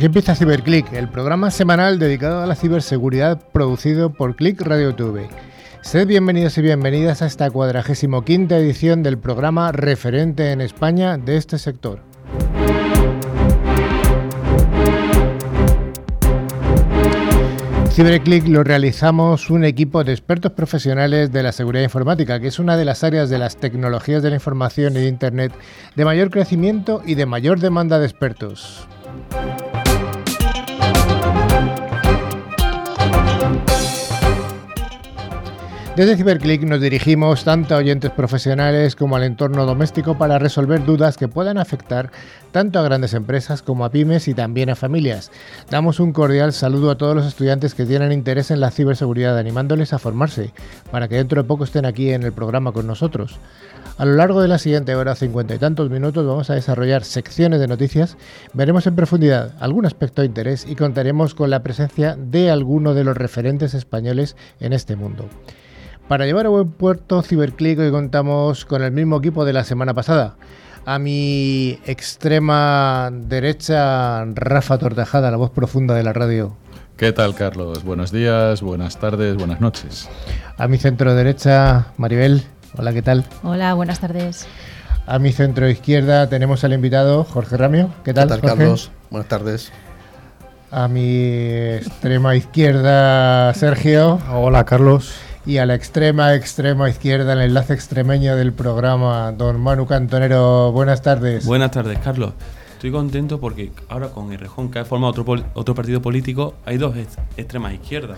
[0.00, 5.28] Aquí empieza CiberClick, el programa semanal dedicado a la ciberseguridad producido por Click Radio TV.
[5.82, 11.36] Sed bienvenidos y bienvenidas a esta cuadragésimo quinta edición del programa referente en España de
[11.36, 12.00] este sector.
[17.90, 22.78] CiberClick lo realizamos un equipo de expertos profesionales de la seguridad informática, que es una
[22.78, 25.52] de las áreas de las tecnologías de la información y de Internet
[25.94, 28.88] de mayor crecimiento y de mayor demanda de expertos.
[36.00, 41.18] Desde CiberClick nos dirigimos tanto a oyentes profesionales como al entorno doméstico para resolver dudas
[41.18, 42.10] que puedan afectar
[42.52, 45.30] tanto a grandes empresas como a pymes y también a familias.
[45.68, 49.92] Damos un cordial saludo a todos los estudiantes que tienen interés en la ciberseguridad, animándoles
[49.92, 50.54] a formarse
[50.90, 53.38] para que dentro de poco estén aquí en el programa con nosotros.
[53.98, 57.60] A lo largo de la siguiente hora, cincuenta y tantos minutos, vamos a desarrollar secciones
[57.60, 58.16] de noticias,
[58.54, 63.04] veremos en profundidad algún aspecto de interés y contaremos con la presencia de alguno de
[63.04, 65.28] los referentes españoles en este mundo.
[66.10, 69.94] Para llevar a buen puerto Ciberclick hoy contamos con el mismo equipo de la semana
[69.94, 70.34] pasada.
[70.84, 76.56] A mi extrema derecha, Rafa Tortajada, la voz profunda de la radio.
[76.96, 77.84] ¿Qué tal, Carlos?
[77.84, 80.08] Buenos días, buenas tardes, buenas noches.
[80.58, 82.42] A mi centro derecha, Maribel.
[82.76, 83.24] Hola, ¿qué tal?
[83.44, 84.48] Hola, buenas tardes.
[85.06, 87.88] A mi centro izquierda tenemos al invitado Jorge Ramio.
[88.02, 88.90] ¿Qué tal, ¿Qué tal Carlos?
[89.10, 89.70] Buenas tardes.
[90.72, 94.18] A mi extrema izquierda, Sergio.
[94.32, 99.84] Hola, Carlos y a la extrema, extrema izquierda, el enlace extremeño del programa, don Manu
[99.84, 100.70] Cantonero.
[100.70, 101.44] Buenas tardes.
[101.44, 102.34] Buenas tardes, Carlos.
[102.74, 106.94] Estoy contento porque ahora con Errejón, que ha formado otro, otro partido político, hay dos
[107.36, 108.16] extremas izquierdas.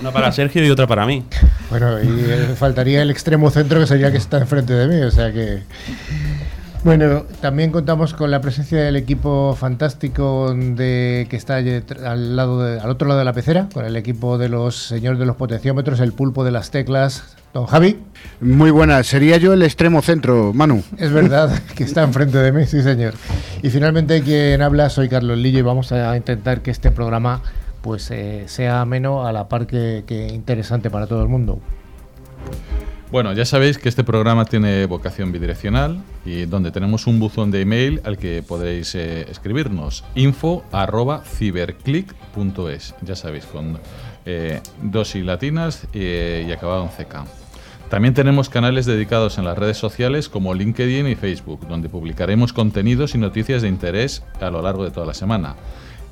[0.00, 1.22] una para Sergio y otra para mí.
[1.68, 5.02] Bueno, y eh, faltaría el extremo centro, que sería que está enfrente de mí.
[5.02, 5.62] O sea que.
[6.82, 12.88] Bueno, también contamos con la presencia del equipo fantástico de que está al lado al
[12.88, 16.14] otro lado de la pecera, con el equipo de los señores de los potenciómetros, el
[16.14, 17.98] pulpo de las teclas, don Javi.
[18.40, 20.82] Muy buena, sería yo el extremo centro, Manu.
[20.96, 23.12] Es verdad que está enfrente de mí, sí señor.
[23.62, 27.42] Y finalmente quien habla soy Carlos Lillo y vamos a intentar que este programa
[27.82, 31.60] pues eh, sea ameno a la par que interesante para todo el mundo.
[33.10, 37.62] Bueno, ya sabéis que este programa tiene vocación bidireccional y donde tenemos un buzón de
[37.62, 43.80] email al que podéis eh, escribirnos info arroba ciberclick.es, ya sabéis, con
[44.26, 47.24] eh, dos y latinas eh, y acabado en CK.
[47.88, 53.16] También tenemos canales dedicados en las redes sociales como LinkedIn y Facebook, donde publicaremos contenidos
[53.16, 55.56] y noticias de interés a lo largo de toda la semana.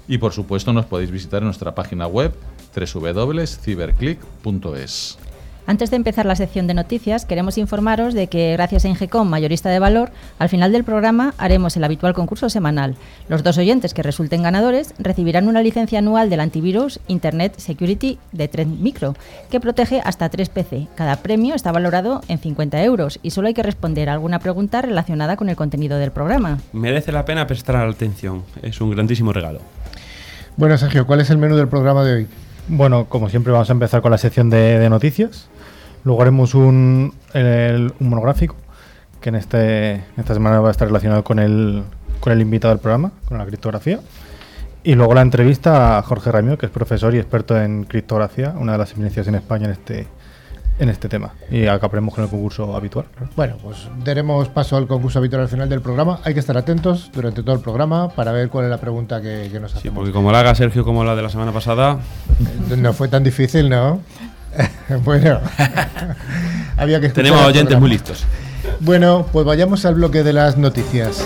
[0.08, 2.34] Y por supuesto nos podéis visitar en nuestra página web
[2.74, 5.27] www.ciberclick.es.
[5.68, 9.68] Antes de empezar la sección de noticias, queremos informaros de que gracias a Ingecom, mayorista
[9.68, 12.96] de valor, al final del programa haremos el habitual concurso semanal.
[13.28, 18.48] Los dos oyentes que resulten ganadores recibirán una licencia anual del antivirus Internet Security de
[18.48, 19.14] Trend Micro,
[19.50, 20.86] que protege hasta 3 PC.
[20.94, 24.80] Cada premio está valorado en 50 euros y solo hay que responder a alguna pregunta
[24.80, 26.60] relacionada con el contenido del programa.
[26.72, 29.60] Merece la pena prestar atención, es un grandísimo regalo.
[30.56, 32.26] Bueno, Sergio, ¿cuál es el menú del programa de hoy?
[32.68, 35.50] Bueno, como siempre vamos a empezar con la sección de noticias.
[36.08, 37.12] Luego haremos un,
[38.00, 38.56] monográfico
[39.20, 41.82] que en, este, esta semana va a estar relacionado con el,
[42.18, 44.00] con el invitado del programa, con la criptografía.
[44.82, 48.72] Y luego la entrevista a Jorge Ramiro, que es profesor y experto en criptografía, una
[48.72, 50.06] de las eminencias en España en este,
[50.78, 51.34] en este tema.
[51.50, 53.04] Y acabaremos con el concurso habitual.
[53.36, 56.20] Bueno, pues daremos paso al concurso habitual al final del programa.
[56.24, 59.50] Hay que estar atentos durante todo el programa para ver cuál es la pregunta que,
[59.60, 59.82] nos hacemos.
[59.82, 61.98] Sí, porque como la haga Sergio como la de la semana pasada...
[62.74, 64.00] No fue tan difícil, ¿no?
[65.04, 65.40] bueno,
[66.76, 68.24] había que Tenemos oyentes muy listos.
[68.80, 71.24] Bueno, pues vayamos al bloque de las noticias.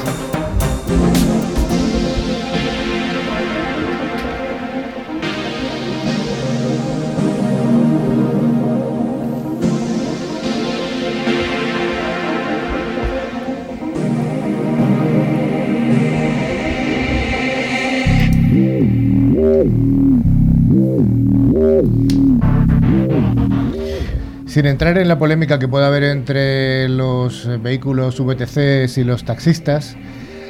[24.52, 29.96] Sin entrar en la polémica que pueda haber entre los vehículos VTCs y los taxistas,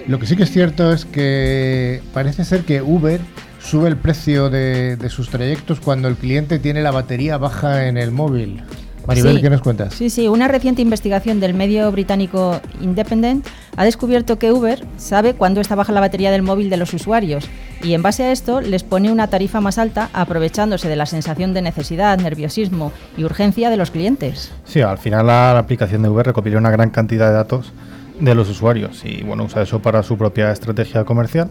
[0.08, 3.20] lo que sí que es cierto es que parece ser que Uber
[3.60, 8.10] sube el precio de, sus trayectos cuando el cliente tiene la batería baja en el
[8.10, 8.64] móvil.
[9.06, 9.94] Maribel, ¿qué nos cuentas?
[9.94, 13.46] Sí, sí, una reciente investigación del medio británico Independent
[13.76, 17.48] ha descubierto que Uber sabe cuándo está baja la batería del móvil de los usuarios
[17.82, 21.52] y en base a esto les pone una tarifa más alta aprovechándose de la sensación
[21.52, 24.52] de necesidad, nerviosismo y urgencia de los clientes.
[24.64, 27.72] Sí, al final la, aplicación de Uber recopila una gran cantidad de datos
[28.20, 31.48] de los usuarios y bueno, usa eso para su propia estrategia comercial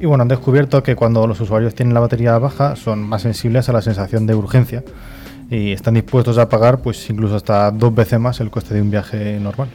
[0.00, 3.68] Y bueno, han descubierto que cuando los usuarios tienen la batería baja son más sensibles
[3.68, 4.82] a la sensación de urgencia
[5.52, 8.90] y están dispuestos a pagar pues incluso hasta dos veces más el coste de un
[8.90, 9.68] viaje normal.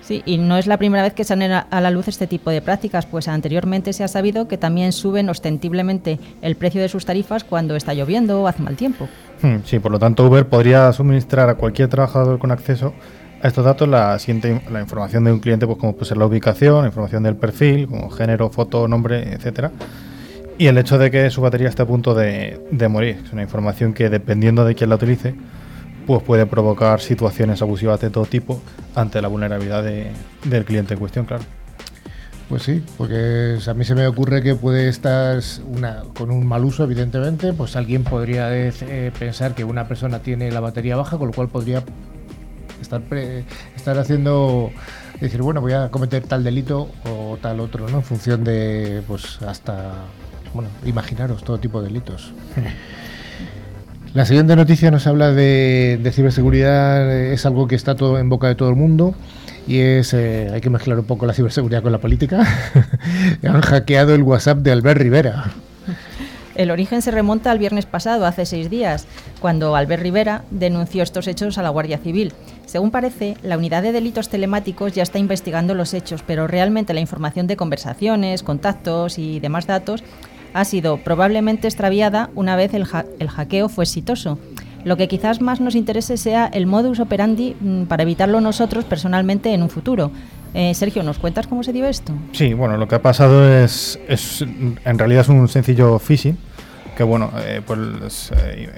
[0.00, 2.60] Sí, y no es la primera vez que salen a la luz este tipo de
[2.60, 7.44] prácticas, pues anteriormente se ha sabido que también suben ostentiblemente el precio de sus tarifas
[7.44, 9.08] cuando está lloviendo o hace mal tiempo.
[9.42, 12.92] Hmm, sí, por lo tanto Uber podría suministrar a cualquier trabajador con acceso
[13.42, 16.26] a estos datos la siguiente la información de un cliente, pues como puede ser la
[16.26, 19.70] ubicación, la información del perfil, como género, foto, nombre, etcétera.
[20.62, 23.20] Y el hecho de que su batería esté a punto de, de morir.
[23.24, 25.34] Es una información que dependiendo de quién la utilice,
[26.06, 28.62] pues puede provocar situaciones abusivas de todo tipo
[28.94, 31.42] ante la vulnerabilidad del cliente en cuestión, claro.
[32.48, 36.64] Pues sí, porque a mí se me ocurre que puede estar una, con un mal
[36.64, 41.26] uso, evidentemente, pues alguien podría eh, pensar que una persona tiene la batería baja, con
[41.26, 41.82] lo cual podría
[42.80, 43.02] estar,
[43.74, 44.70] estar haciendo,
[45.20, 47.96] decir, bueno, voy a cometer tal delito o tal otro, ¿no?
[47.96, 49.94] En función de, pues hasta,
[50.54, 52.32] bueno, imaginaros todo tipo de delitos.
[54.14, 58.54] La siguiente noticia nos habla de, ciberseguridad, es algo que está todo en boca de
[58.54, 59.14] todo el mundo
[59.66, 62.46] y es, eh, hay que mezclar un poco la ciberseguridad con la política.
[63.42, 65.52] Han hackeado el WhatsApp de Albert Rivera.
[66.54, 69.06] El origen se remonta al viernes pasado, hace seis días,
[69.40, 72.34] cuando Albert Rivera denunció estos hechos a la Guardia Civil.
[72.66, 77.00] Según parece, la unidad de delitos telemáticos ya está investigando los hechos, pero realmente la
[77.00, 80.04] información de conversaciones, contactos y demás datos
[80.54, 84.38] ha sido probablemente extraviada una vez el, hackeo fue exitoso.
[84.84, 89.54] Lo que quizás más nos interese sea el modus operandi mm, para evitarlo nosotros personalmente
[89.54, 90.10] en un futuro.
[90.54, 92.12] Eh, Sergio, ¿nos cuentas cómo se dio esto?
[92.32, 96.36] Sí, bueno, lo que ha pasado es, es en realidad es un sencillo phishing,
[96.96, 98.70] que bueno, eh, pues eh,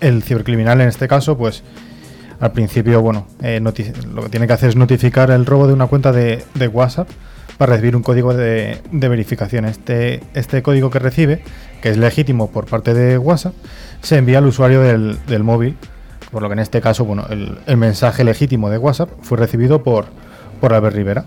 [0.00, 1.62] el, cibercriminal en este caso, pues
[2.40, 6.10] al principio, bueno, lo que tiene que hacer es notificar el robo de una cuenta
[6.10, 7.08] de, de WhatsApp
[7.58, 9.64] para recibir un código de, verificación.
[9.64, 11.42] Este, este código que recibe,
[11.80, 13.54] que es legítimo por parte de WhatsApp,
[14.00, 15.76] se envía al usuario del, móvil,
[16.30, 20.06] por lo que en este caso, bueno, el, mensaje legítimo de WhatsApp fue recibido por,
[20.62, 21.24] Albert Rivera.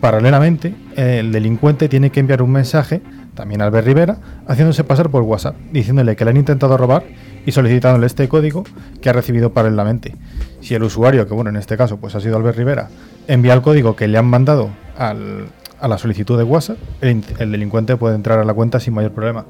[0.00, 3.02] Paralelamente, el delincuente tiene que enviar un mensaje,
[3.34, 4.16] también a Albert Rivera,
[4.46, 7.04] haciéndose pasar por WhatsApp, diciéndole que le han intentado robar
[7.46, 8.64] y solicitándole este código
[9.00, 10.16] que ha recibido paralelamente.
[10.60, 12.88] Si el usuario, que bueno, en este caso pues ha sido Albert Rivera,
[13.28, 14.70] envía el código que le han mandado
[15.10, 15.46] al,
[15.80, 19.46] a la solicitud de WhatsApp, el, delincuente puede entrar a la cuenta sin mayor problema.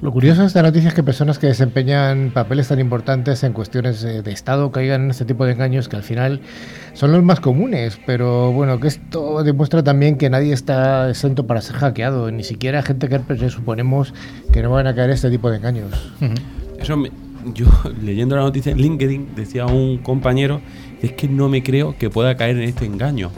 [0.00, 4.02] Lo curioso de esta noticia es que personas que desempeñan papeles tan importantes en cuestiones
[4.02, 6.40] de Estado caigan en este tipo de engaños que al final
[6.92, 11.62] son los más comunes, pero bueno, que esto demuestra también que nadie está exento para
[11.62, 14.12] ser hackeado, ni siquiera gente que suponemos
[14.52, 16.12] que no van a caer en este tipo de engaños.
[16.78, 16.96] Eso
[17.52, 17.66] yo
[18.02, 20.60] leyendo la noticia en LinkedIn decía un compañero,
[21.02, 23.30] es que no me creo que pueda caer en este engaño.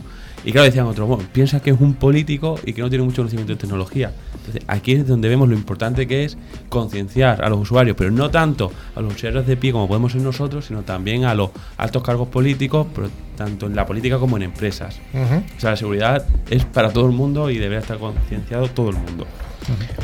[0.46, 3.16] Y claro, decían otros, bueno, piensa que es un político y que no tiene mucho
[3.16, 4.12] conocimiento de tecnología.
[4.36, 6.38] Entonces, aquí es donde vemos lo importante que es
[6.68, 10.22] concienciar a los usuarios, pero no tanto a los usuarios de pie como podemos ser
[10.22, 14.44] nosotros, sino también a los altos cargos políticos, pero tanto en la política como en
[14.44, 15.00] empresas.
[15.12, 18.96] O sea, la seguridad es para todo el mundo y debería estar concienciado todo el
[18.96, 19.26] mundo.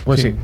[0.04, 0.34] Pues sí.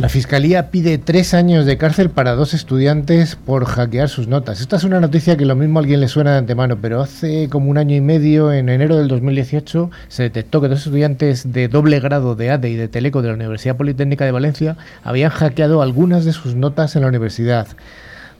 [0.00, 4.60] La Fiscalía pide tres años de cárcel para dos estudiantes por hackear sus notas.
[4.60, 7.48] Esta es una noticia que lo mismo a alguien le suena de antemano, pero hace
[7.48, 11.68] como un año y medio, en enero del 2018, se detectó que dos estudiantes de
[11.68, 15.80] doble grado de ADE y de Teleco de la Universidad Politécnica de Valencia habían hackeado
[15.80, 17.68] algunas de sus notas en la universidad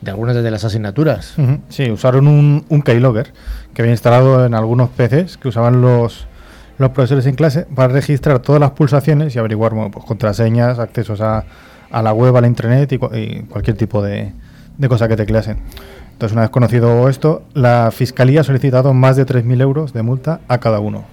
[0.00, 1.36] de algunas de las asignaturas.
[1.68, 3.32] Sí, usaron un, un keylogger
[3.74, 6.26] que había instalado en algunos PCs que usaban los,
[6.78, 11.44] los profesores en clase para registrar todas las pulsaciones y averiguar pues, contraseñas, accesos a,
[11.90, 14.32] a, la web, a la internet y, cualquier tipo de,
[14.78, 15.58] de cosa que tecleasen.
[16.12, 20.40] Entonces, una vez conocido esto, la Fiscalía ha solicitado más de 3.000 euros de multa
[20.46, 21.04] a cada uno.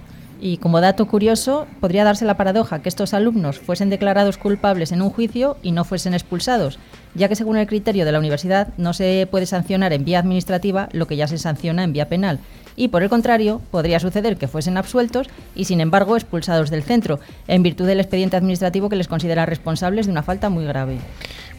[0.44, 5.00] Y como dato curioso, podría darse la paradoja que estos alumnos fuesen declarados culpables en
[5.00, 6.80] un juicio y no fuesen expulsados,
[7.14, 10.88] ya que según el criterio de la universidad no se puede sancionar en vía administrativa
[10.90, 12.40] lo que ya se sanciona en vía penal.
[12.76, 17.20] Y por el contrario, podría suceder que fuesen absueltos y sin embargo expulsados del centro,
[17.48, 20.98] en virtud del expediente administrativo que les considera responsables de una falta muy grave.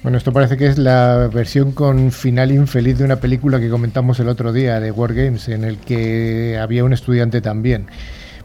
[0.01, 4.19] Bueno, esto parece que es la versión con final infeliz de una película que comentamos
[4.19, 7.87] el otro día de War Games, en el que había un estudiante también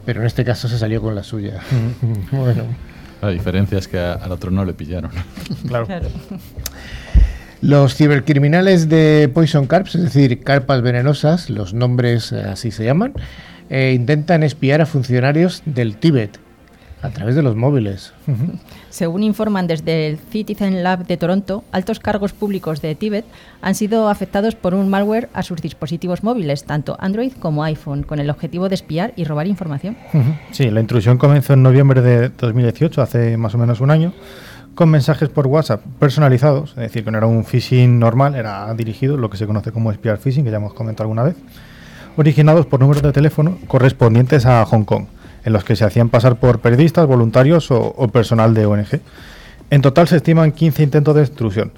[0.09, 1.59] pero en este caso se salió con la suya.
[2.31, 2.63] bueno.
[3.21, 5.11] La diferencia es que al otro no le pillaron.
[5.67, 5.87] claro.
[7.61, 13.13] Los cibercriminales de Poison Carps, es decir, carpas venenosas, los nombres así se llaman,
[13.69, 16.39] eh, intentan espiar a funcionarios del Tíbet.
[17.01, 18.11] A través de los móviles.
[18.89, 23.23] Según informan desde el Citizen Lab de Toronto, altos cargos públicos de Tíbet
[23.61, 28.19] han sido afectados por un malware a sus dispositivos móviles, tanto Android como iPhone, con
[28.19, 29.95] el objetivo de espiar y robar información.
[30.51, 34.13] Sí, la intrusión comenzó en noviembre de 2018, hace más o menos un año,
[34.79, 39.17] con mensajes por WhatsApp personalizados, es decir, que no era un phishing normal, era dirigido,
[39.17, 41.35] lo que se conoce como spear phishing, que ya hemos comentado alguna vez,
[42.15, 45.07] originados por números de teléfono correspondientes a Hong Kong
[45.43, 49.01] en los que se hacían pasar por periodistas, voluntarios o, personal de ONG.
[49.69, 51.73] En total se estiman 15 intentos de extrusión.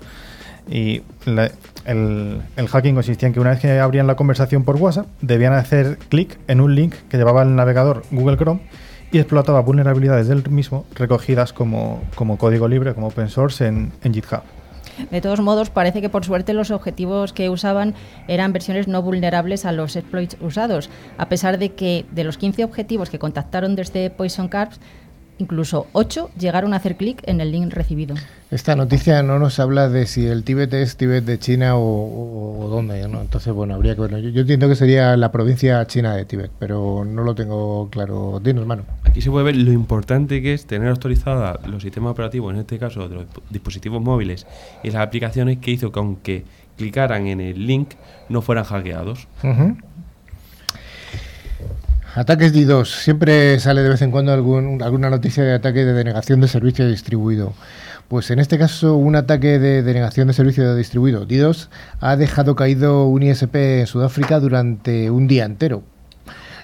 [0.70, 5.53] Y el, hacking consistía en que una vez que abrían la conversación por WhatsApp, debían
[5.53, 8.62] hacer clic en un link que llevaba el navegador Google Chrome
[9.12, 12.01] y explotaba vulnerabilidades del mismo recogidas como,
[12.38, 14.44] código libre, como open source en GitHub.
[15.10, 17.96] De todos modos, parece que por suerte los objetivos que usaban
[18.27, 22.63] eran versiones no vulnerables a los exploits usados, a pesar de que de los 15
[22.63, 24.80] objetivos que contactaron desde Poison Carps,
[25.42, 28.16] incluso 8 llegaron a hacer clic en el link recibido.
[28.52, 33.08] Esta noticia no nos habla de si el Tíbet es Tíbet de China o, dónde,
[33.08, 33.22] ¿no?
[33.22, 34.20] Entonces, bueno, habría que verlo.
[34.20, 38.40] Yo, entiendo que sería la provincia china de Tíbet, pero no lo tengo claro.
[38.44, 38.84] Dinos, hermano.
[39.04, 42.78] Aquí se puede ver lo importante que es tener actualizados los sistemas operativos, en este
[42.78, 44.46] caso de los dispositivos móviles
[44.84, 46.46] y las aplicaciones que hizo que aunque
[46.78, 47.92] clicaran en el link
[48.30, 49.28] no fueran hackeados.
[52.13, 52.89] Ataques DDoS.
[53.03, 56.86] Siempre sale de vez en cuando algún, alguna noticia de ataque de denegación de servicio
[56.86, 57.53] distribuido.
[58.10, 61.70] Pues en este caso, un ataque de denegación de servicio distribuido, DDoS,
[62.01, 65.84] ha dejado caído un ISP en Sudáfrica durante un día entero.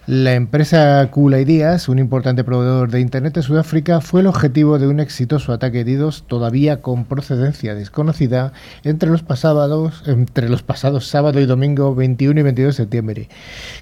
[0.07, 4.87] La empresa Kula Ideas, un importante proveedor de Internet de Sudáfrica, fue el objetivo de
[4.87, 8.53] un exitoso ataque de DDoS todavía con procedencia desconocida
[8.85, 13.29] entre los, pasados, entre los pasados sábado y domingo 21 y 22 de septiembre,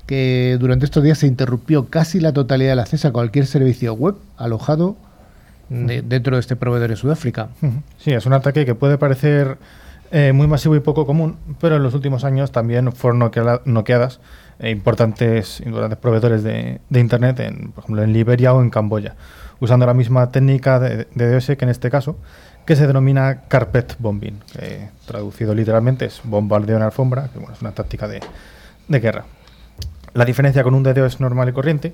[0.07, 4.15] que durante estos días se interrumpió casi la totalidad del acceso a cualquier servicio web
[4.35, 4.95] alojado
[5.69, 7.49] dentro de este proveedor en Sudáfrica.
[7.99, 9.59] Sí, es un ataque que puede parecer
[10.09, 13.19] eh, muy masivo y poco común, pero en los últimos años también fueron
[13.65, 14.19] noqueadas
[14.59, 19.15] importantes, importantes proveedores de, Internet, en, por ejemplo en Liberia o en Camboya,
[19.59, 22.17] usando la misma técnica de, DOS que en este caso,
[22.65, 27.61] que se denomina carpet bombing, que traducido literalmente es bombardeo en alfombra, que bueno, es
[27.61, 28.21] una táctica de,
[28.87, 29.25] guerra.
[30.13, 31.93] La diferencia con un DDoS normal y corriente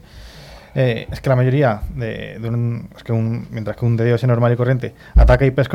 [0.75, 3.03] eh, es que la mayoría de, un, es
[3.49, 5.67] mientras que un DDoS normal y corriente ataca IPs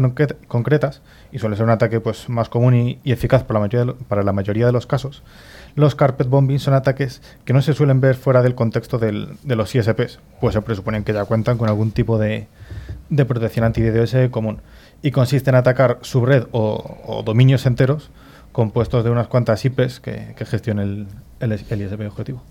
[0.47, 1.03] concretas
[1.33, 4.33] y suele ser un ataque pues más común y, eficaz para la, mayoría para la
[4.33, 5.23] mayoría de los casos,
[5.77, 9.75] los carpet bombing son ataques que no se suelen ver fuera del contexto de los
[9.75, 12.49] ISPs, pues se presuponen que ya cuentan con algún tipo de,
[13.11, 14.61] de protección anti-DDoS común
[15.03, 18.11] y consiste en atacar subred o, dominios enteros
[18.53, 21.07] compuestos de unas cuantas IPs que, que gestiona el,
[21.41, 22.43] el, ISP objetivo.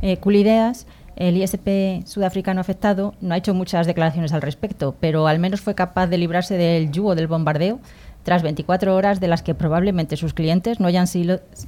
[0.00, 5.26] Eh, cool Ideas, el ISP sudafricano afectado, no ha hecho muchas declaraciones al respecto, pero
[5.26, 7.80] al menos fue capaz de librarse del yugo del bombardeo
[8.22, 11.06] tras 24 horas de las que probablemente sus clientes no hayan,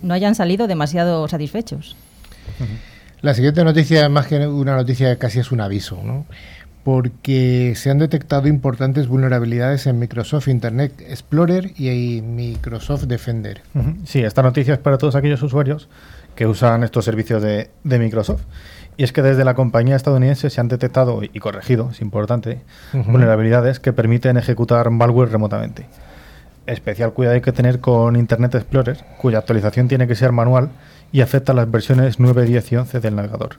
[0.02, 1.96] no hayan salido demasiado satisfechos.
[3.22, 6.26] La siguiente noticia, más que una noticia, casi es un aviso, ¿no?
[6.84, 13.62] porque se han detectado importantes vulnerabilidades en Microsoft Internet Explorer y Microsoft Defender.
[14.04, 15.88] Sí, esta noticia es para todos aquellos usuarios
[16.34, 18.42] que usan estos servicios de, Microsoft.
[18.96, 22.60] Y es que desde la compañía estadounidense se han detectado y corregido, es importante,
[22.92, 25.86] vulnerabilidades que permiten ejecutar malware remotamente
[26.72, 30.70] especial cuidado hay que tener con Internet Explorer, cuya actualización tiene que ser manual
[31.12, 33.56] y afecta a las versiones 9, 10 y 11 del navegador.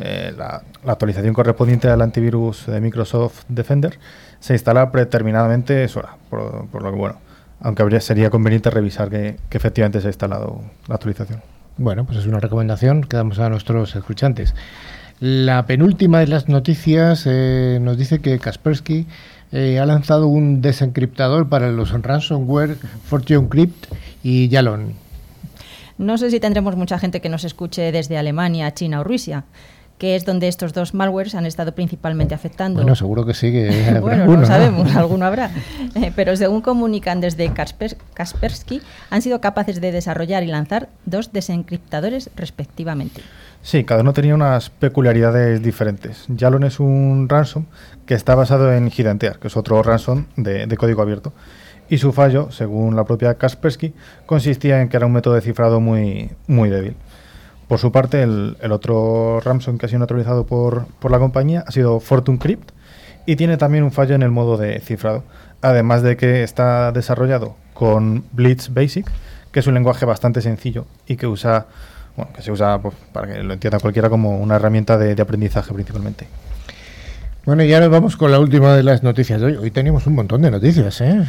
[0.00, 3.98] Eh, la, actualización correspondiente al antivirus de Microsoft Defender
[4.38, 7.16] se instala predeterminadamente sola, por, lo que bueno,
[7.60, 11.42] aunque habría, sería conveniente revisar que, efectivamente se ha instalado la actualización.
[11.78, 14.54] Bueno, pues es una recomendación que damos a nuestros escuchantes.
[15.20, 19.06] La penúltima de las noticias eh, nos dice que Kaspersky
[19.52, 23.86] eh, ha lanzado un desencriptador para los ransomware Fortune Crypt
[24.22, 24.94] y Yalon.
[25.96, 29.44] No sé si tendremos mucha gente que nos escuche desde Alemania, China o Rusia
[29.98, 32.80] que es donde estos dos malwares han estado principalmente afectando.
[32.80, 33.50] Bueno, seguro que sí.
[34.00, 35.50] bueno, no sabemos, alguno habrá.
[35.94, 42.30] Eh, pero según comunican desde Kaspersky, han sido capaces de desarrollar y lanzar dos desencriptadores
[42.36, 43.22] respectivamente.
[43.68, 46.24] Sí, cada uno tenía unas peculiaridades diferentes.
[46.28, 47.66] Yalon es un ransom
[48.06, 51.34] que está basado en Gigantear, que es otro ransom de, código abierto.
[51.90, 53.92] Y su fallo, según la propia Kaspersky,
[54.24, 56.96] consistía en que era un método de cifrado muy, muy débil.
[57.68, 61.70] Por su parte, el, otro ransom que ha sido neutralizado por, por, la compañía ha
[61.70, 62.70] sido Fortune Crypt
[63.26, 65.24] y tiene también un fallo en el modo de cifrado,
[65.60, 69.10] además de que está desarrollado con Blitz Basic,
[69.52, 71.66] que es un lenguaje bastante sencillo y que usa
[72.18, 75.72] bueno, que se usa pues, para que lo entienda cualquiera como una herramienta de, aprendizaje
[75.72, 76.26] principalmente.
[77.46, 79.56] Bueno, y ahora vamos con la última de las noticias de hoy.
[79.56, 81.24] Hoy tenemos un montón de noticias, ¿eh?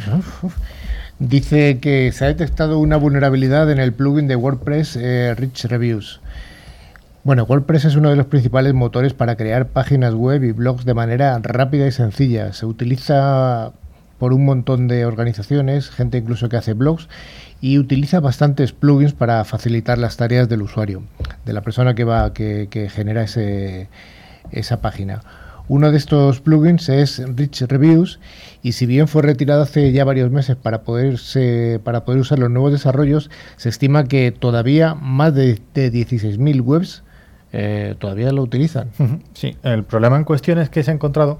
[1.20, 6.20] Dice que se ha detectado una vulnerabilidad en el plugin de WordPress eh, Rich Reviews.
[7.22, 10.94] Bueno, WordPress es uno de los principales motores para crear páginas web y blogs de
[10.94, 12.52] manera rápida y sencilla.
[12.52, 13.70] Se utiliza
[14.20, 17.08] por un montón de organizaciones, gente incluso que hace blogs,
[17.62, 21.02] y utiliza bastantes plugins para facilitar las tareas del usuario,
[21.46, 23.88] de la persona que va, que, genera ese,
[24.52, 25.22] esa página.
[25.68, 28.20] Uno de estos plugins es Rich Reviews
[28.62, 32.50] y si bien fue retirado hace ya varios meses para, poderse, para poder usar los
[32.50, 37.04] nuevos desarrollos, se estima que todavía más de, de 16.000 webs
[37.52, 38.90] eh, todavía lo utilizan.
[39.32, 41.38] Sí, el problema en cuestión es que se ha encontrado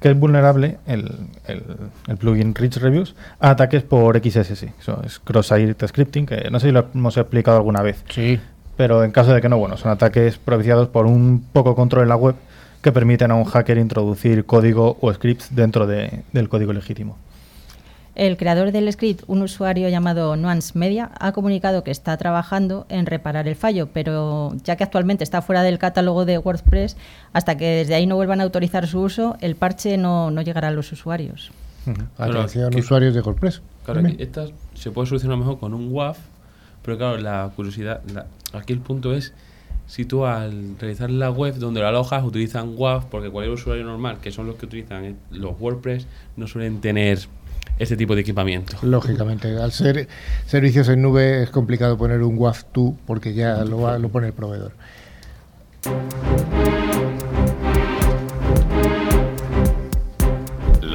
[0.00, 1.10] que es vulnerable el,
[1.46, 1.62] el-
[2.08, 4.64] el plugin Rich Reviews a ataques por XSS.
[4.80, 8.02] Eso es cross-site scripting, que no sé si lo hemos explicado alguna vez.
[8.10, 8.38] Sí.
[8.76, 12.08] Pero en caso de que no, bueno, son ataques propiciados por un poco control en
[12.10, 12.34] la web
[12.82, 17.16] que permiten a un hacker introducir código o scripts dentro de- del código legítimo.
[18.16, 23.04] El creador del script, un usuario llamado Nuance Media, ha comunicado que está trabajando en
[23.04, 26.96] reparar el fallo, pero ya que actualmente está fuera del catálogo de WordPress,
[27.34, 30.68] hasta que desde ahí no vuelvan a autorizar su uso, el parche no, no llegará
[30.68, 31.50] a los usuarios.
[31.86, 31.94] Ujú.
[32.16, 33.60] Claro, Atención, que- usuarios de WordPress.
[33.84, 36.16] Claro, aquí esta se puede solucionar mejor con un WAF,
[36.82, 38.24] pero claro, la curiosidad, la-
[38.58, 39.34] aquí el punto es
[39.86, 44.20] si tú al realizar la web donde lo alojas utilizan WAF, porque cualquier usuario normal,
[44.22, 46.06] que son los que utilizan eh, los WordPress,
[46.38, 47.18] no suelen tener
[47.78, 48.76] este tipo de equipamiento.
[48.82, 50.08] Lógicamente, al ser
[50.46, 54.28] servicios en nube es complicado poner un WAF tú porque ya lo, va- lo pone
[54.28, 54.72] el proveedor.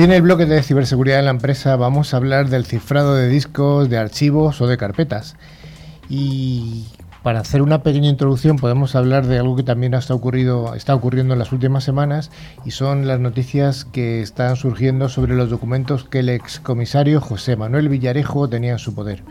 [0.00, 3.90] En el bloque de ciberseguridad en la empresa vamos a hablar del cifrado de discos,
[3.90, 5.36] de archivos o de carpetas.
[6.08, 6.86] Y
[7.22, 10.14] para hacer una pequeña introducción podemos hablar de algo que también está,
[10.74, 12.30] está ocurriendo en las últimas semanas
[12.64, 17.90] y son las noticias que están surgiendo sobre los documentos que el excomisario José Manuel
[17.90, 19.22] Villarejo tenía en su poder.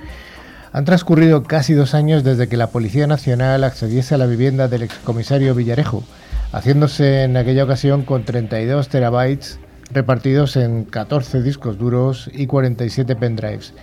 [0.72, 4.84] Han transcurrido casi dos años desde que la Policía Nacional accediese a la vivienda del
[4.84, 6.04] excomisario Villarejo,
[6.52, 9.60] haciéndose en aquella ocasión con 32 terabytes
[9.92, 13.74] repartidos en 14 discos duros y 47 pendrives.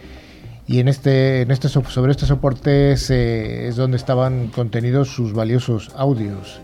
[0.66, 5.90] Y en este, en este, so- sobre estos soportes es donde estaban contenidos sus valiosos
[5.96, 6.60] audios.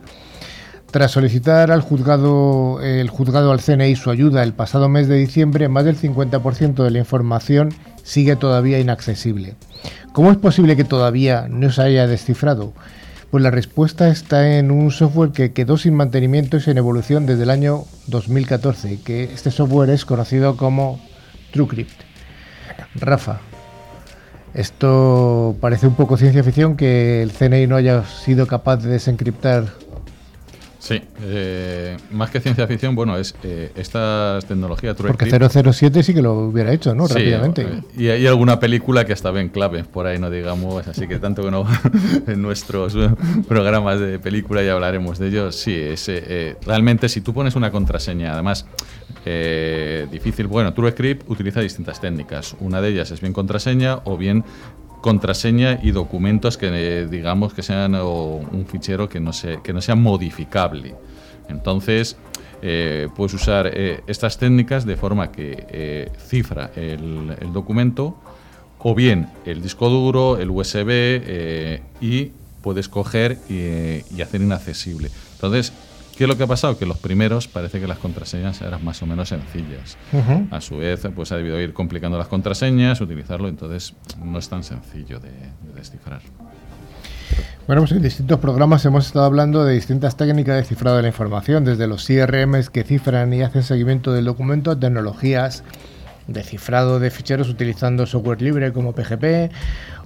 [0.91, 5.69] Tras solicitar al juzgado, el juzgado al CNI su ayuda el pasado mes de diciembre,
[5.69, 7.71] más del 50% de la información
[8.03, 9.55] sigue todavía inaccesible.
[10.13, 12.75] ¿Cómo es posible que todavía no se haya descifrado?
[13.33, 17.45] Pues la respuesta está en un software que quedó sin mantenimiento y sin evolución desde
[17.45, 21.01] el año 2014, que este software es conocido como
[21.51, 21.99] TrueCrypt.
[22.95, 23.40] Rafa,
[24.53, 29.64] esto parece un poco ciencia ficción que el CNI no haya sido capaz de desencriptar
[30.83, 36.12] Sí, eh, más que ciencia ficción, bueno, es eh, estas tecnologías Porque TrueCrypt- 007 sí
[36.12, 37.07] que lo hubiera hecho, ¿no?
[37.07, 37.62] Sí, Rápidamente.
[37.62, 41.21] eh, y hay alguna película que estaba en clave por ahí, no digamos, así que
[41.21, 41.64] tanto que no
[42.27, 42.97] en nuestros
[43.47, 45.55] programas de película ya hablaremos de ellos.
[45.55, 48.66] Sí, es, eh, eh, realmente si tú pones una contraseña, además
[49.25, 52.57] eh, difícil, bueno, TrueCrypt utiliza distintas técnicas.
[52.59, 54.42] Una de ellas es bien contraseña o bien
[55.03, 60.95] contraseña y documentos que digamos que sean un fichero que no, sea modificable.
[61.49, 62.17] Entonces,
[62.62, 68.17] eh, puedes usar eh, estas técnicas de forma que eh, cifra el, documento
[68.79, 72.31] o bien el disco duro, el USB y
[72.62, 75.11] puedes coger y, y hacer inaccesible.
[75.35, 75.73] Entonces,
[76.16, 76.79] ¿qué es lo que ha pasado?
[76.79, 79.96] Que los primeros parece que las contraseñas eran más o menos sencillas.
[80.12, 80.46] Ujú.
[80.51, 84.62] A su vez, pues ha debido ir complicando las contraseñas, utilizarlo, entonces no es tan
[84.64, 86.20] sencillo de, de descifrar.
[87.66, 91.09] Bueno, pues en distintos programas hemos estado hablando de distintas técnicas de cifrado de la
[91.09, 95.62] información, desde los CRMs que cifran y hacen seguimiento del documento, a tecnologías
[96.27, 99.53] de cifrado de ficheros utilizando software libre como PGP,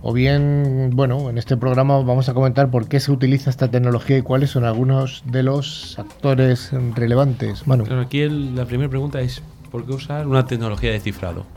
[0.03, 4.19] o bien, bueno, en este programa vamos a comentar por qué se utiliza esta tecnología
[4.19, 7.67] y cuáles son algunos de los actores relevantes.
[7.67, 7.85] Manu.
[7.85, 11.47] Claro, aquí la primera pregunta es, ¿por qué usar una tecnología de cifrado?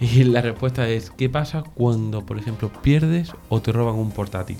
[0.00, 4.56] Y la respuesta es, ¿qué pasa cuando, por ejemplo, pierdes o te roban un portátil?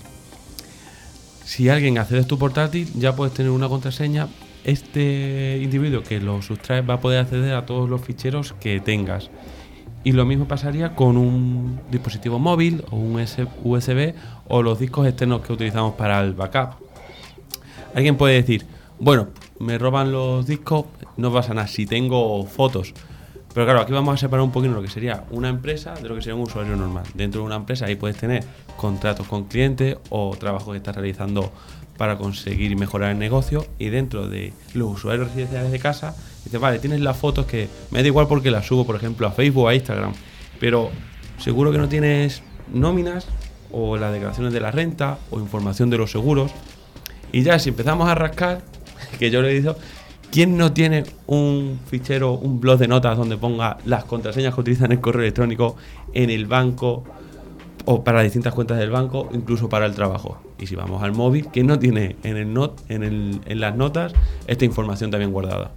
[1.45, 4.29] Si alguien accede a tu portátil, ya puedes tener una contraseña.
[4.65, 9.31] Este individuo que lo sustrae va a poder acceder a todos los ficheros que tengas.
[10.05, 13.21] Y lo mismo pasaría con un dispositivo móvil o un
[13.65, 14.15] USB
[14.49, 16.77] o los discos externos que utilizamos para el backup.
[17.95, 18.65] Alguien puede decir,
[18.99, 22.95] bueno, me roban los discos, no pasa nada si tengo fotos.
[23.53, 26.15] Pero claro, aquí vamos a separar un poquito lo que sería una empresa de lo
[26.15, 27.05] que sería un usuario normal.
[27.15, 28.45] Dentro de una empresa ahí puedes tener
[28.77, 31.53] contratos con clientes o trabajos que estás realizando
[32.01, 33.67] para conseguir mejorar el negocio.
[33.79, 38.01] Y dentro de los usuarios residenciales de casa, dices, vale, tienes las fotos que me
[38.01, 40.15] da igual porque las subo, por ejemplo, a Facebook o a Instagram.
[40.59, 40.89] Pero
[41.37, 43.27] seguro que no tienes nóminas
[43.71, 46.53] o las declaraciones de la renta o información de los seguros.
[47.33, 48.63] Y ya si empezamos a rascar,
[49.19, 49.77] que yo le dicho,
[50.33, 54.87] ¿quién no tiene un fichero, un blog de notas donde ponga las contraseñas que utiliza
[54.87, 55.77] en el correo electrónico,
[56.15, 57.05] en el banco
[57.87, 60.39] o para distintas cuentas del banco, incluso para el trabajo?
[60.59, 63.75] Y si vamos al móvil, ¿quién no tiene en, el not, en, el- en las
[63.77, 64.13] notas
[64.47, 65.71] esta información también guardada?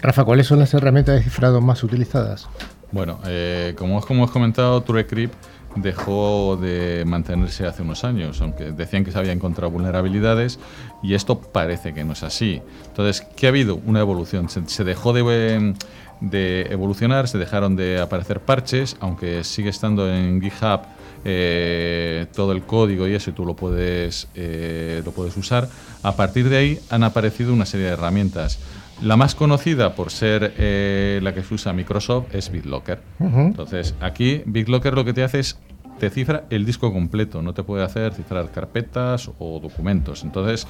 [0.00, 2.48] Rafa, ¿cuáles son las herramientas de cifrado más utilizadas?
[2.92, 5.34] Bueno, eh, como, como hemos comentado, TrueCrypt
[5.76, 10.58] dejó de mantenerse hace unos años, aunque decían que se había encontrado vulnerabilidades
[11.02, 12.62] y esto parece que no es así.
[12.86, 13.78] Entonces, ¿qué ha habido?
[13.86, 14.48] Una evolución.
[14.48, 15.22] Se, se dejó de,
[15.56, 15.74] eh,
[16.20, 20.80] de evolucionar, se dejaron de aparecer parches, aunque sigue estando en GitHub
[21.24, 25.68] eh, todo el código y eso y tú lo puedes, eh, lo puedes usar.
[26.02, 28.58] A partir de ahí han aparecido una serie de herramientas.
[29.02, 33.00] La más conocida por ser eh, la que se usa Microsoft es BitLocker.
[33.20, 35.58] Entonces, aquí BitLocker lo que te hace es
[36.00, 40.22] te cifra el disco completo, no te puede hacer cifrar carpetas o documentos.
[40.22, 40.64] Entonces,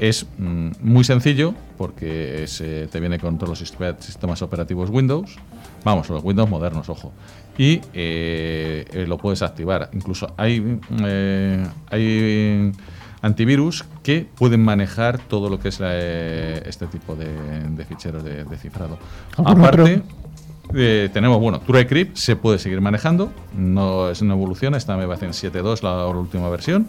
[0.00, 4.90] es mm, muy sencillo porque es, eh, te viene con todos los sistema- sistemas operativos
[4.90, 5.36] Windows,
[5.84, 7.12] vamos, los Windows modernos, ojo,
[7.56, 9.90] y eh, eh, lo puedes activar.
[9.92, 12.72] Incluso hay, mm, eh, hay
[13.22, 17.28] antivirus que pueden manejar todo lo que es la, este tipo de,
[17.70, 18.98] de ficheros de, de cifrado.
[19.36, 20.02] ¿Algún Aparte,
[20.72, 25.26] eh, tenemos, bueno, TrueCrypt se puede seguir manejando, no es una evolución, esta me parece
[25.26, 26.86] en 7.2 la última versión,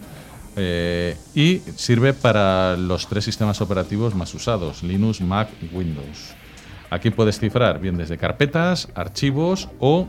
[0.55, 6.33] eh, y sirve para los tres sistemas operativos más usados, Linux, Mac y Windows.
[6.89, 10.07] Aquí puedes cifrar bien desde carpetas, archivos o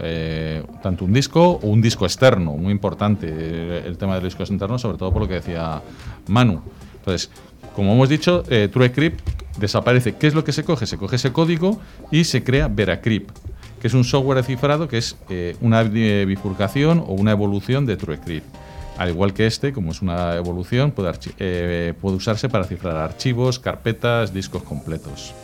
[0.00, 4.32] eh, tanto un disco o un disco externo, muy importante eh, el tema de los
[4.32, 5.82] discos externos, sobre todo por lo que decía
[6.28, 6.60] Manu.
[6.98, 7.30] Entonces,
[7.74, 9.20] como hemos dicho, eh, TrueCrypt
[9.58, 10.14] desaparece.
[10.14, 10.86] ¿Qué es lo que se coge?
[10.86, 11.80] Se coge ese código
[12.12, 13.36] y se crea Veracrypt,
[13.80, 15.16] que es un software cifrado que es
[15.60, 18.46] una bifurcación o una evolución de TrueCrypt.
[18.98, 24.62] Al igual que este, como es una evolución, puede, usarse para cifrar archivos, carpetas, discos
[24.62, 25.34] completos.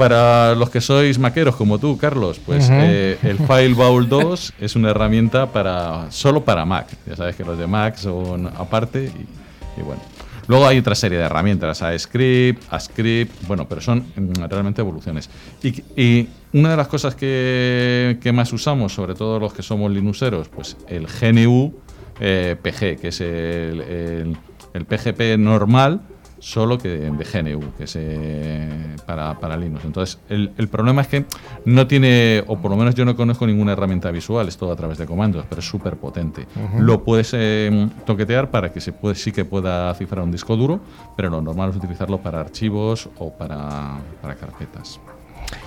[0.00, 4.90] Para los que sois maqueros como tú, Carlos, pues eh, el FileVault 2 es una
[4.90, 6.86] herramienta para solo para Mac.
[7.06, 10.00] Ya sabes que los de Mac son aparte y, y bueno.
[10.48, 15.28] Luego hay otra serie de herramientas, AScript, AScript, bueno, pero son mm, realmente evoluciones.
[15.62, 19.90] Y, y una de las cosas que, que más usamos, sobre todo los que somos
[19.92, 21.74] linuxeros, pues el GNU
[22.20, 24.36] eh, PG, que es el, el-
[24.72, 26.00] el PGP normal,
[26.40, 29.84] solo que de, de GNU, que es eh, para, para Linux.
[29.84, 31.24] Entonces, el, el problema es que
[31.64, 34.76] no tiene, o por lo menos yo no conozco ninguna herramienta visual, es todo a
[34.76, 36.46] través de comandos, pero es súper potente.
[36.78, 40.80] Lo puedes eh, toquetear para que se puede, sí que pueda cifrar un disco duro,
[41.16, 44.98] pero lo normal es utilizarlo para archivos o para, para carpetas.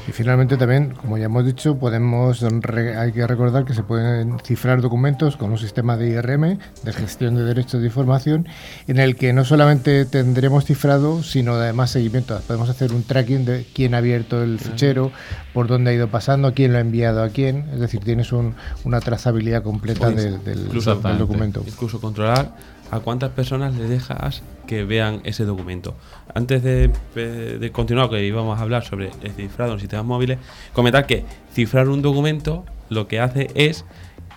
[0.07, 4.81] Y finalmente también, como ya hemos dicho, podemos hay que recordar que se pueden cifrar
[4.81, 8.47] documentos con un sistema de IRM, de gestión de derechos de información,
[8.87, 12.39] en el que no solamente tendremos cifrado, sino además seguimiento.
[12.47, 15.11] Podemos hacer un tracking de quién ha abierto el fichero,
[15.53, 17.65] por dónde ha ido pasando, quién lo ha enviado a quién.
[17.73, 21.63] Es decir, tienes un- una trazabilidad completa Pues, del, del- del documento.
[21.65, 22.51] Incluso controlar
[22.93, 25.95] a cuántas personas le dejas que vean ese documento.
[26.33, 30.37] Antes de, de continuar, que íbamos a hablar sobre el cifrado en sistemas móviles,
[30.73, 33.85] comentar que cifrar un documento lo que hace es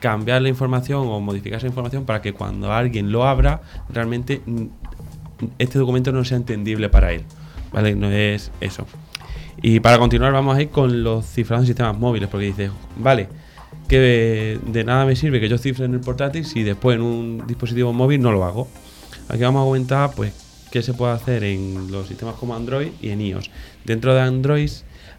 [0.01, 4.41] cambiar la información o modificar esa información para que cuando alguien lo abra, realmente
[5.59, 7.25] este documento no sea entendible para él.
[7.73, 7.95] ¿Vale?
[7.95, 8.87] No es eso.
[9.61, 13.29] Y para continuar vamos a ir con los cifrados en sistemas móviles, porque dices, vale,
[13.87, 17.47] que de, nada me sirve que yo cifre en el portátil si después en un
[17.47, 18.69] dispositivo móvil no lo hago.
[19.29, 20.33] Aquí vamos a comentar pues
[20.71, 23.51] qué se puede hacer en los sistemas como Android y en iOS.
[23.85, 24.71] Dentro de Android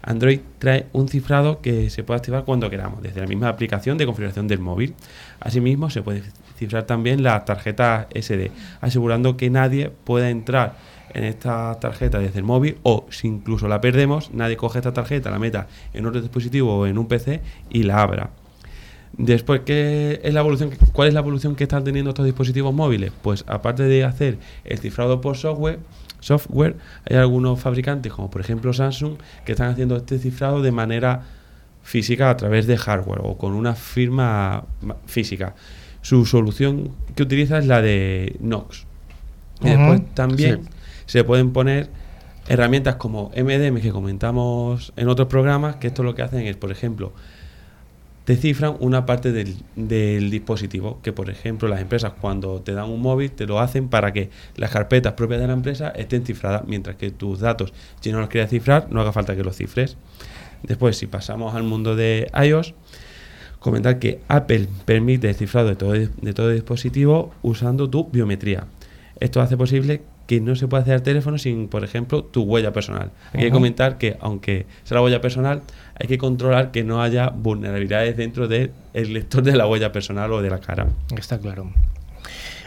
[0.08, 4.06] Android trae un cifrado que se puede activar cuando queramos, desde la misma aplicación de
[4.06, 4.95] configuración del móvil.
[5.41, 6.23] Asimismo, se puede
[6.58, 10.77] cifrar también la tarjeta SD, asegurando que nadie pueda entrar
[11.13, 15.30] en esta tarjeta desde el móvil o si incluso la perdemos, nadie coge esta tarjeta,
[15.30, 18.30] la meta en otro dispositivo o en un PC y la abra.
[19.17, 23.12] Después, ¿qué es la evolución, ¿cuál es la evolución que están teniendo estos dispositivos móviles?
[23.23, 25.80] Pues aparte de hacer el cifrado por software,
[26.19, 26.75] software,
[27.10, 31.23] hay algunos fabricantes, como por ejemplo Samsung, que están haciendo este cifrado de manera
[31.82, 34.65] física a través de hardware o con una firma
[35.08, 35.56] física.
[36.01, 38.86] Su solución que utiliza es la de Knox.
[39.62, 40.62] Y después también
[41.08, 41.89] se pueden poner
[42.47, 46.71] herramientas como MDM que comentamos en otros programas, que esto lo que hacen es, por
[46.71, 47.13] ejemplo,
[48.27, 52.89] te cifran una parte del, del, dispositivo, que por ejemplo las empresas cuando te dan
[52.89, 56.63] un móvil te lo hacen para que las carpetas propias de la empresa estén cifradas,
[56.67, 59.95] mientras que tus datos, si no los quieres cifrar, no haga falta que los cifres.
[60.61, 62.73] Después, si pasamos al mundo de iOS,
[63.59, 68.65] comentar que Apple permite el cifrado de todo, de todo dispositivo usando tu biometría.
[69.21, 72.73] Esto hace posible que no se puede hacer al teléfono sin, por ejemplo, tu huella
[72.73, 73.11] personal.
[73.33, 75.63] Hay que comentar que, aunque sea la huella personal,
[75.99, 80.41] hay que controlar que no haya vulnerabilidades dentro del lector de la huella personal o
[80.41, 80.88] de la cara.
[81.15, 81.71] Está claro.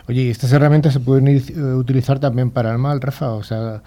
[0.08, 3.30] Oye, estas herramientas se pueden eh, utilizar también para el mal, Rafa?
[3.30, 3.82] O sea,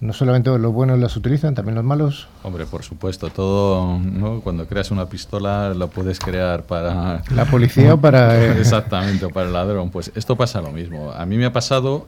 [0.00, 2.28] no solamente los buenos las utilizan, también los malos.
[2.42, 4.40] Hombre, por supuesto, todo, ¿no?
[4.40, 7.22] cuando creas una pistola lo puedes crear para...
[7.34, 8.38] La policía o para...
[8.38, 9.90] Eh, Exactamente, o para el ladrón.
[9.90, 11.12] Pues esto pasa lo mismo.
[11.12, 12.06] A mí me ha pasado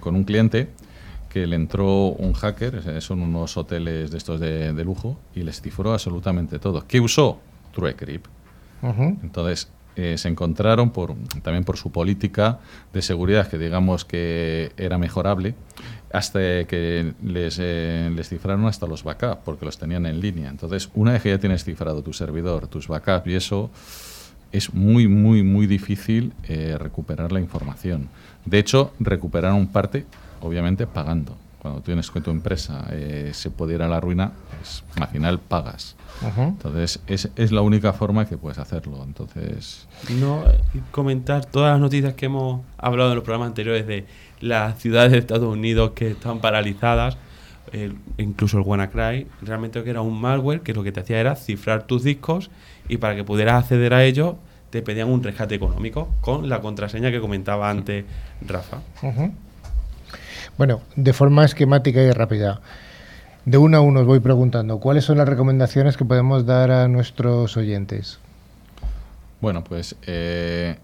[0.00, 0.68] con un cliente
[1.28, 5.92] que le entró un hacker, son unos hoteles de estos de, lujo, y les cifró
[5.92, 6.84] absolutamente todo.
[6.86, 7.40] ¿Qué usó?
[7.72, 8.26] TrueCrypt.
[8.82, 9.68] Entonces,
[10.00, 12.60] eh, se encontraron por, también por su política
[12.92, 15.56] de seguridad que digamos que era mejorable
[16.12, 20.88] hasta que les, eh, les cifraron hasta los backups porque los tenían en línea entonces
[20.94, 23.72] una vez que ya tienes cifrado tu servidor tus backups y eso
[24.52, 28.08] es muy muy muy difícil eh, recuperar la información
[28.44, 30.06] de hecho recuperaron parte
[30.40, 32.86] obviamente pagando cuando tienes que tu empresa
[33.32, 35.96] se puede ir a la ruina pues, al final pagas
[36.36, 39.02] entonces, es, es, la única forma que puedes hacerlo.
[39.04, 39.86] Entonces.
[40.18, 40.42] No,
[40.90, 44.04] comentar todas las noticias que hemos hablado en los programas anteriores de
[44.40, 47.16] las ciudades de Estados Unidos que están paralizadas,
[48.16, 51.86] incluso el WannaCry, realmente que era un malware que lo que te hacía era cifrar
[51.86, 52.50] tus discos
[52.88, 54.36] y para que pudieras acceder a ellos
[54.70, 58.04] te pedían un rescate económico con la contraseña que comentaba antes
[58.46, 58.78] Rafa.
[60.58, 62.60] Bueno, de forma esquemática y rápida.
[63.44, 66.88] De uno a uno os voy preguntando, ¿cuáles son las recomendaciones que podemos dar a
[66.88, 68.18] nuestros oyentes?
[69.40, 70.76] Bueno, pues eh,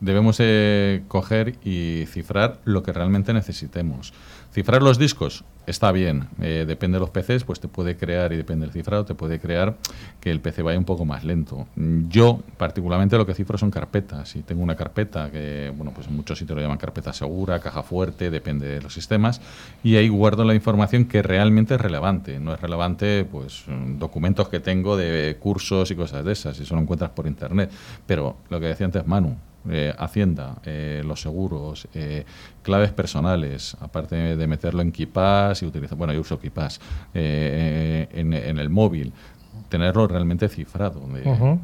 [0.00, 4.14] debemos eh, coger y cifrar lo que realmente necesitemos.
[4.56, 8.38] Cifrar los discos está bien, eh, depende de los PCs, pues te puede crear, y
[8.38, 9.76] depende del cifrado, te puede crear
[10.18, 11.66] que el PC vaya un poco más lento.
[11.76, 14.30] Yo, particularmente, lo que cifro son carpetas.
[14.30, 17.82] Si tengo una carpeta que, bueno, pues en muchos sitios lo llaman carpeta segura, caja
[17.82, 19.42] fuerte, depende de los sistemas,
[19.84, 22.40] y ahí guardo la información que realmente es relevante.
[22.40, 23.64] No es relevante, pues,
[23.98, 27.70] documentos que tengo de cursos y cosas de esas, si eso lo encuentras por internet.
[28.06, 29.36] Pero lo que decía antes Manu,
[29.70, 32.24] eh, Hacienda, eh, los seguros, eh,
[32.62, 36.80] claves personales, aparte de meterlo en KeePass y utilizar, bueno, yo uso KeePass,
[37.14, 39.12] en, el móvil,
[39.68, 41.02] tenerlo realmente cifrado,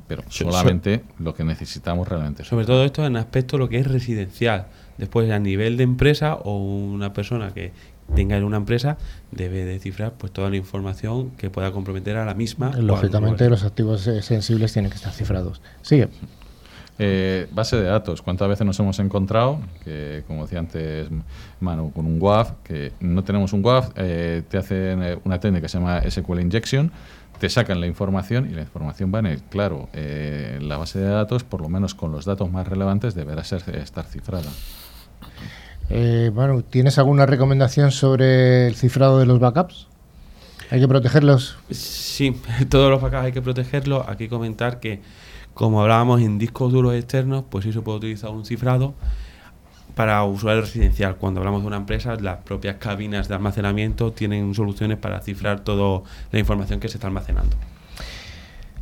[0.09, 2.45] pero solamente lo que necesitamos realmente.
[2.45, 4.67] Sobre todo esto en aspecto lo que es residencial.
[4.99, 7.73] Después, a nivel de empresa o una persona que
[8.15, 8.99] tenga en una empresa
[9.31, 12.71] debe de cifrar pues toda la información que pueda comprometer a la misma.
[12.77, 15.61] Lógicamente los activos sensibles tienen que estar cifrados.
[15.83, 16.09] Sigue.
[16.99, 18.23] Eh, base de datos.
[18.23, 19.61] ¿Cuántas veces nos hemos encontrado?
[19.85, 21.09] Que, como decía antes
[21.61, 25.63] Manu, con un WAF, que no tenemos un WAF, eh, te hacen eh, una técnica
[25.63, 26.93] que se llama SQL Injection,
[27.39, 31.43] te sacan la información y la información va en el, claro, la base de datos,
[31.43, 34.49] por lo menos con los datos más relevantes, deberá ser, estar cifrada.
[36.35, 39.89] Manu, ¿tienes alguna recomendación sobre el cifrado de los backups?
[40.71, 41.57] ¿Hay que protegerlos?
[41.71, 42.37] Sí,
[42.69, 44.09] todos los backups hay que protegerlos.
[44.09, 45.01] Aquí comentar que
[45.55, 48.95] como hablábamos en discos duros externos, pues sí se puede utilizar un cifrado
[49.95, 51.17] para usuario residencial.
[51.17, 56.03] Cuando hablamos de una empresa, las propias cabinas de almacenamiento tienen soluciones para cifrar toda
[56.31, 57.57] la información que se está almacenando.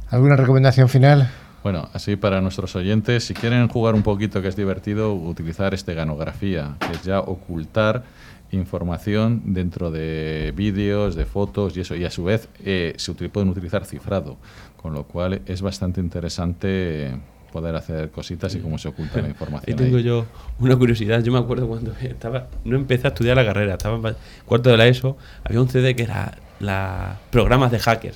[0.08, 1.30] ¿Alguna recomendación final?
[1.62, 6.76] Bueno, así para nuestros oyentes, si quieren jugar un poquito, que es divertido, utilizar esteganografía,
[6.80, 8.02] que es ya ocultar
[8.50, 13.48] información dentro de vídeos, de fotos y eso, y a su vez eh, se pueden
[13.50, 14.38] utilizar cifrado,
[14.80, 17.12] con lo cual es bastante interesante
[17.52, 19.74] poder hacer cositas y cómo se oculta la información.
[19.74, 20.24] Y tengo yo
[20.58, 24.16] una curiosidad, yo me acuerdo cuando estaba, no empecé a estudiar la carrera, estaba en
[24.46, 28.14] cuarto de la ESO, había un CD que era la programas de hacker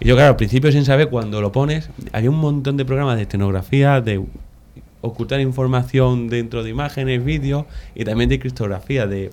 [0.00, 3.16] Y yo, claro, al principio sin saber, cuando lo pones, había un montón de programas
[3.16, 4.24] de escenografía, de
[5.02, 9.30] ocultar información dentro de imágenes, vídeos y también de criptografía, de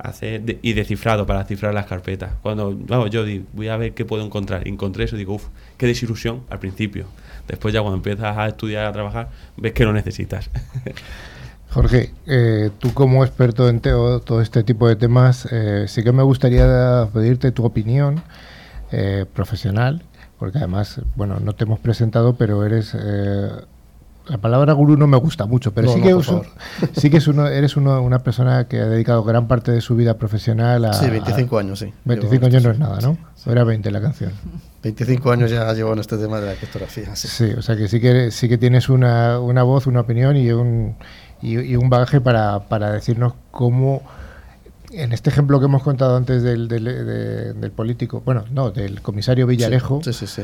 [0.00, 2.32] hacer de- y de cifrado para cifrar las carpetas.
[2.42, 4.66] Cuando vamos, yo digo, voy a ver qué puedo encontrar.
[4.66, 7.06] Encontré eso y digo, uff, qué desilusión al principio.
[7.48, 10.50] Después ya cuando empiezas a estudiar, a trabajar, ves que lo necesitas.
[11.70, 16.10] Jorge, eh, tú como experto en teo- todo este tipo de temas, eh, sí que
[16.12, 18.22] me gustaría pedirte tu opinión
[18.90, 20.02] eh, profesional,
[20.38, 22.96] porque además, bueno, no te hemos presentado, pero eres...
[24.30, 26.26] la palabra gurú no me gusta mucho, pero No, sí, que es
[27.00, 29.96] sí que es uno, eres uno- una persona que ha dedicado gran parte de su
[29.96, 30.92] vida profesional a...
[30.94, 31.92] Sí, 25 años, sí.
[32.04, 33.18] 25 Llevo años no es nada, ¿no?
[33.50, 34.32] Era 20 la canción.
[34.82, 37.14] 25 años ya llevo en este tema de la criptografía.
[37.16, 37.28] Sí.
[37.28, 40.50] Sí, o sea que sí que sí que tienes una, una voz, una opinión y
[40.52, 40.94] un,
[41.42, 44.02] y, y un bagaje para, para decirnos cómo,
[44.90, 49.02] en este ejemplo que hemos contado antes del, del, de- del político, bueno, no, del
[49.02, 50.42] comisario Villarejo, Sí, sí, sí.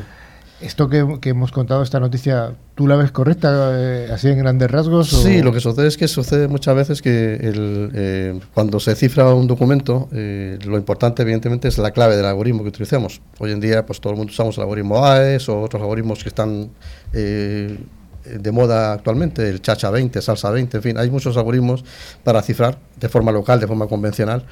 [0.59, 5.09] Esto que, hemos contado, esta noticia, ¿tú la ves correcta eh, así en grandes rasgos?
[5.09, 9.33] Sí, lo que sucede es que sucede muchas veces que el, eh, cuando se cifra
[9.33, 13.21] un documento, eh, lo importante evidentemente es la clave del algoritmo que utilicemos.
[13.37, 16.29] Hoy en día, pues todo el mundo usamos el algoritmo AES o otros algoritmos que
[16.29, 16.71] están
[17.13, 17.77] eh,
[18.23, 21.85] de moda actualmente, el Chacha 20, Salsa 20, en fin, hay muchos algoritmos
[22.23, 24.43] para cifrar de forma local, de forma convencional.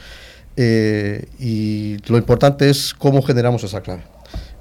[0.58, 4.15] y lo importante es cómo generamos esa clave.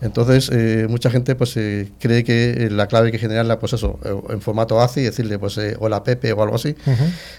[0.05, 3.73] Entonces, eh, mucha gente pues eh, cree que eh, la clave hay que generarla, pues
[3.73, 6.77] eso, en formato ACI decirle, pues, eh, hola Pepe o algo así.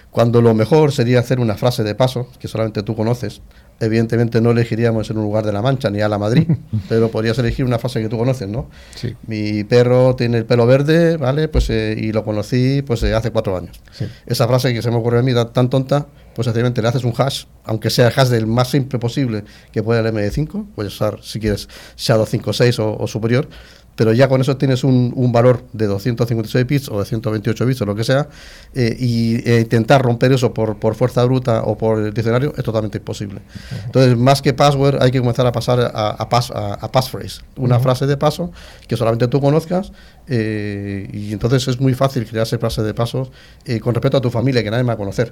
[0.09, 3.41] Cuando lo mejor sería hacer una frase de paso, que solamente tú conoces.
[3.79, 6.47] Evidentemente no elegiríamos en un lugar de la Mancha ni a la Madrid,
[6.89, 8.69] pero podrías elegir una frase que tú conoces, ¿no?
[8.95, 11.49] Sí, Mi perro tiene el pelo verde, ¿vale?
[11.49, 13.79] Pues y lo conocí pues hace cuatro años.
[13.91, 14.05] sí.
[14.25, 17.13] Esa frase que se me ocurrió a mí tan tonta, pues sencillamente le haces un
[17.17, 21.19] hash, aunque sea el hash del más simple posible que puede el MD5, puedes usar
[21.23, 21.67] si quieres
[21.97, 23.47] Shadow 5.6 o, o superior,
[23.95, 27.81] pero ya con eso tienes un, un valor de 256 bits o de 128 bits
[27.81, 28.27] o lo que sea,
[28.73, 32.63] eh, y eh, intentar romper eso por, por fuerza bruta o por el diccionario es
[32.63, 33.39] totalmente imposible.
[33.85, 37.41] Entonces, más que password, hay que comenzar a pasar a, a, pass- a- a passphrase,
[37.55, 38.51] una frase de paso
[38.87, 39.91] que solamente tú conozcas,
[40.27, 43.31] eh, y entonces es muy fácil crearse frases de pasos
[43.65, 45.31] eh, con respecto a tu familia, que nadie me va a conocer.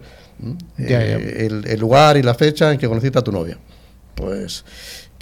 [0.77, 3.57] Eh, El, el lugar y la fecha en que conociste a tu novia.
[4.15, 4.63] Pues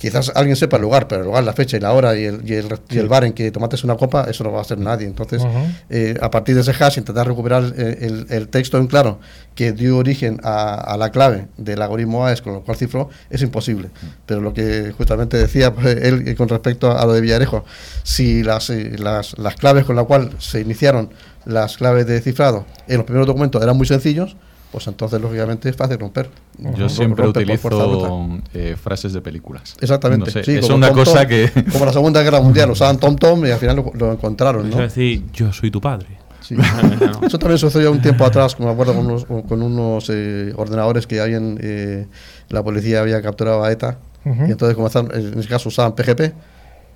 [0.01, 2.41] quizás alguien sepa el lugar, pero el lugar, la fecha y la hora y el,
[2.43, 4.79] y el, y el bar en que tomaste una copa, eso no va a hacer
[4.79, 5.05] nadie.
[5.05, 5.43] Entonces,
[5.91, 9.19] eh, a partir de ese hash, intentar recuperar eh, el, el texto en claro
[9.53, 13.43] que dio origen a, a la clave del algoritmo AES, con lo cual cifró, es
[13.43, 13.91] imposible.
[14.25, 17.63] Pero lo que justamente decía pues, él eh, con respecto a lo de Villarejo,
[18.01, 21.11] si las, las, las claves con las cuales se iniciaron
[21.45, 24.35] las claves de cifrado en los primeros documentos eran muy sencillos,
[24.71, 26.29] pues entonces, lógicamente, es fácil romper.
[26.77, 29.75] Yo siempre Romper utilizo eh, frases de películas.
[29.81, 30.25] Exactamente.
[30.25, 31.51] No sé, sí, es una Tom cosa Tom, que...
[31.71, 34.75] Como la Segunda Guerra Mundial, usaban Tom Tom y al final lo, lo encontraron, ¿no?
[34.75, 36.07] es decir, yo soy tu padre.
[36.41, 36.55] Sí.
[37.21, 41.05] Eso también sucedió un tiempo atrás, como me acuerdo, con unos, con unos eh, ordenadores
[41.05, 42.07] que alguien, eh,
[42.49, 46.33] la policía había capturado a ETA, y entonces comenzaron, en ese caso usaban PGP,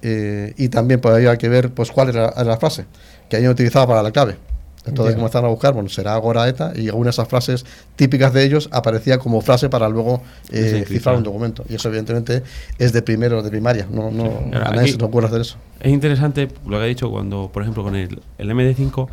[0.02, 2.86] eh, y también pues, había que ver pues cuál era, era la frase
[3.30, 4.38] que habían utilizado para la clave.
[4.88, 5.18] Entonces Ya.
[5.18, 8.70] comenzaron a buscar, bueno, será Agora ETA, y alguna de esas frases típicas de ellos
[8.72, 10.22] aparecía como frase para luego
[10.52, 11.64] eh, cifrar un documento.
[11.70, 12.44] Y eso evidentemente
[12.78, 15.42] es de primero, de primaria, no, no, Ahora, a nadie aquí- se le ocurre hacer
[15.42, 15.58] eso.
[15.80, 19.08] Es interesante lo que ha dicho cuando, por ejemplo, con el, el MD5,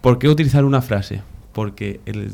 [0.00, 1.20] ¿por qué utilizar una frase?
[1.52, 2.32] Porque el-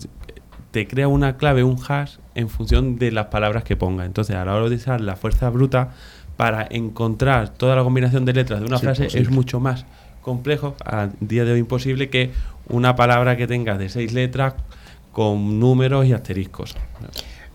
[0.71, 4.05] te crea una clave, un hash, en función de las palabras que ponga.
[4.05, 5.91] Entonces, a la hora de utilizar la fuerza bruta,
[6.37, 9.23] para encontrar toda la combinación de letras de una Sí, frase posible.
[9.23, 9.87] es mucho más
[10.21, 12.31] complejo, a día de hoy imposible, que
[12.69, 14.55] una palabra que tenga de seis letras
[15.13, 16.75] con números y asteriscos.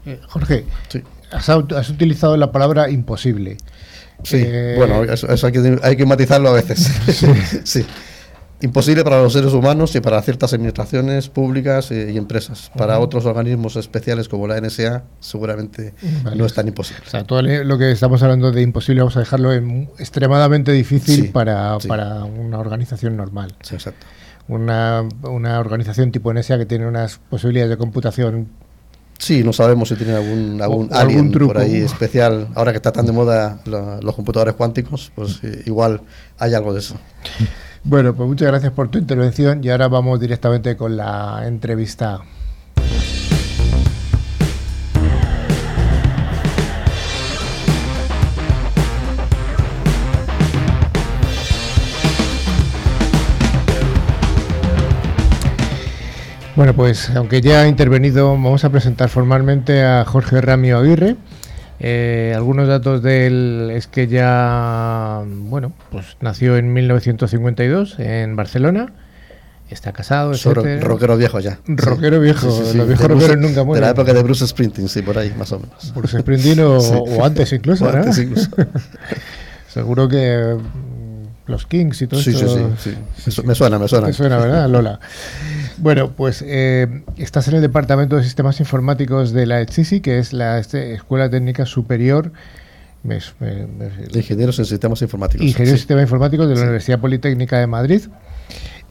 [0.06, 1.04] Eh, Jorge, Sí.
[1.32, 3.58] has, has utilizado la palabra imposible.
[4.24, 6.92] Sí, Eh, bueno, eso, eso hay, que, hay que matizarlo a veces.
[7.64, 7.86] Sí.
[8.64, 12.72] Imposible para los seres humanos y para ciertas administraciones públicas y empresas.
[12.78, 16.36] Para otros organismos especiales como la NSA, seguramente Vale.
[16.36, 17.02] no es tan imposible.
[17.08, 21.16] O sea, todo lo que estamos hablando de imposible vamos a dejarlo en extremadamente difícil
[21.16, 21.88] Sí, para, sí.
[21.88, 23.56] para una organización normal.
[23.64, 24.06] Sí, exacto.
[24.52, 28.50] Una, una organización tipo NSA que tiene unas posibilidades de computación.
[29.18, 31.54] Sí, no sabemos si tiene algún, algún O- algún truco.
[31.54, 32.50] por ahí especial.
[32.56, 36.02] Ahora que está tan de moda lo- los computadores cuánticos, pues eh, igual
[36.38, 36.96] hay algo de eso.
[37.84, 42.20] Bueno, pues muchas gracias por tu intervención y ahora vamos directamente con la entrevista.
[56.62, 61.16] Bueno, pues aunque ya ha intervenido, vamos a presentar formalmente a Jorge Ramio Aguirre.
[61.80, 68.94] Eh, algunos datos de él es que ya, bueno, pues nació en 1952 en Barcelona.
[69.72, 70.82] Está casado, etcétera.
[70.82, 71.58] rockero viejo ya.
[71.66, 73.82] Rockero viejo, los De viejos Bruce- rockeros nunca De mueren.
[73.86, 75.92] la época de Bruce Springsteen, sí, por ahí, más o menos.
[75.96, 76.94] Bruce Springsteen o, Sí.
[76.96, 77.98] o antes incluso, O ¿no?
[77.98, 78.52] antes incluso.
[79.68, 80.58] Seguro que
[81.52, 82.72] los Kings y todo Sí, sí, esto.
[82.78, 82.98] sí, sí.
[83.26, 84.08] Me su- Me suena, me suena.
[84.08, 85.00] Te suena, ¿verdad, Lola?
[85.78, 90.34] Bueno, pues eh, estás en el Departamento de Sistemas Informáticos de la ETSISI, que es
[90.34, 92.32] la este, Escuela Técnica Superior
[93.04, 95.46] me- me- me- De ingenieros en sistemas informáticos.
[95.46, 95.82] Ingeniero de Sí.
[95.82, 98.02] Sistemas Informáticos de la Universidad Politécnica de Madrid.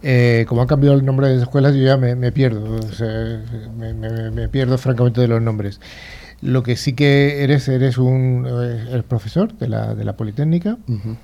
[0.03, 2.75] Eh, como han cambiado el nombre de las escuelas, yo ya me, me pierdo.
[2.77, 3.41] o sea,
[3.77, 5.79] me, me- me pierdo francamente de los nombres.
[6.43, 10.79] Lo que sí que eres, eres un eh, eres profesor de la, de la Politécnica.
[10.89, 11.17] Ujú.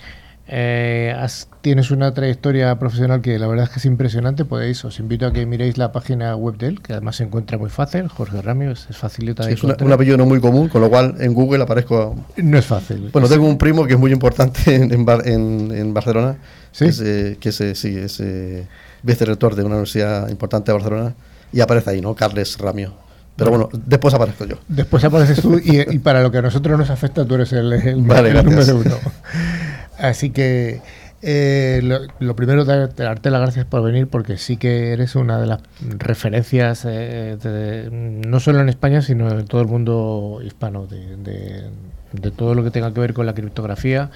[0.49, 4.45] Eh, has- tienes una trayectoria profesional que la verdad es que es impresionante.
[4.45, 7.59] Podéis, os invito a que miréis la página web de él, que además se encuentra
[7.59, 8.07] muy fácil.
[8.09, 10.89] Jorge Ramio es, facilita Sí, de es una- un apellido no muy común, con lo
[10.89, 12.15] cual en Google aparezco.
[12.37, 13.11] No es fácil.
[13.13, 16.37] Bueno, tengo un primo que es muy importante en, en en- Barcelona,
[16.71, 16.85] ¿Sí?
[16.85, 18.67] que es, eh, que es, eh, sí, es eh,
[19.03, 21.15] vicerrector de una universidad importante de Barcelona,
[21.53, 22.15] y aparece ahí, ¿no?
[22.15, 22.95] Carles Ramio.
[23.37, 24.57] Pero bueno, después aparezco yo.
[24.67, 27.71] Después apareces tú y, y para lo que a nosotros nos afecta, tú eres el,
[27.73, 28.69] el- Vale, el gracias.
[28.69, 28.97] número uno.
[29.99, 30.81] Así que
[31.23, 35.39] eh, lo, lo primero, dar- darte las gracias por venir porque sí que eres una
[35.41, 35.61] de las
[35.99, 41.65] referencias, eh, de- no solo en España, sino en todo el mundo hispano, de, de-
[42.13, 44.11] de todo lo que tenga que ver con la criptografía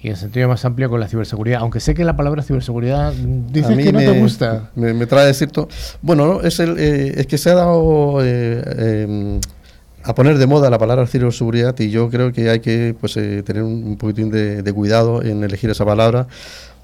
[0.00, 1.60] y en sentido más amplio con la ciberseguridad.
[1.60, 4.70] Aunque sé que la palabra ciberseguridad mm, dices A mí que no me, te gusta.
[4.74, 5.68] Me, me trae cierto.
[6.02, 6.40] Bueno, ¿no?
[6.42, 9.40] es, el, eh, es que se ha dado eh, eh,
[10.06, 13.42] a poner de moda la palabra ciberseguridad y yo creo que hay que pues, eh,
[13.42, 16.28] tener un, un poquitín de, de cuidado en elegir esa palabra.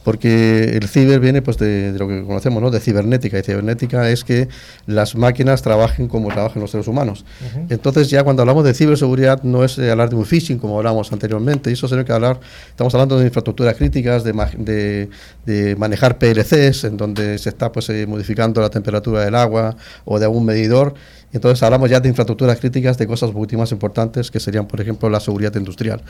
[0.05, 2.73] Porque el ciber viene pues de, de lo que conocemos, ¿no?
[2.73, 3.39] De cibernética.
[3.39, 4.49] Y cibernética es que
[4.87, 7.25] las máquinas trabajen como trabajan los seres humanos.
[7.69, 11.13] Entonces ya cuando hablamos de ciberseguridad no es eh, hablar de un phishing como hablábamos
[11.13, 15.09] anteriormente, eso sino que hablar, estamos hablando de infraestructuras críticas, de, de,
[15.47, 20.19] de manejar PLCs, en donde se está pues eh, modificando la temperatura del agua o
[20.19, 20.95] de algún medidor.
[21.33, 25.09] Entonces hablamos ya de infraestructuras críticas, de cosas mucho más importantes que serían, por ejemplo,
[25.09, 26.03] la seguridad industrial.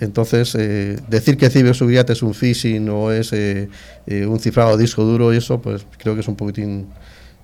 [0.00, 3.68] Entonces, eh, decir que ciberseguridad es un phishing o es eh,
[4.06, 6.88] eh, un cifrado de disco duro y eso, pues creo que es un poquitín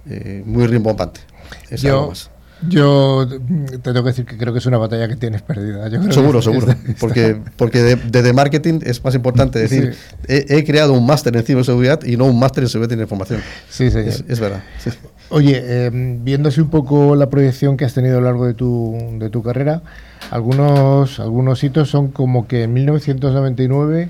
[0.08, 1.20] eh, muy rimbombante.
[1.68, 2.30] Es algo más.
[2.68, 5.84] Yo te tengo que decir que creo que es una batalla que tienes perdida.
[5.88, 6.74] Yo creo que Seguro, seguro.
[6.98, 10.16] Porque, porque de- desde marketing es más importante decir, Sí.
[10.28, 13.02] he, he creado un máster en ciberseguridad y no un máster en seguridad de la
[13.02, 13.40] información.
[13.68, 14.08] Sí, señor.
[14.08, 14.62] Es, es verdad.
[14.78, 14.90] sí.
[15.28, 18.96] Oye, eh, viéndose un poco la proyección que has tenido a lo largo de tu,
[19.18, 19.82] de tu carrera,
[20.30, 24.08] algunos, algunos hitos son como que en 1999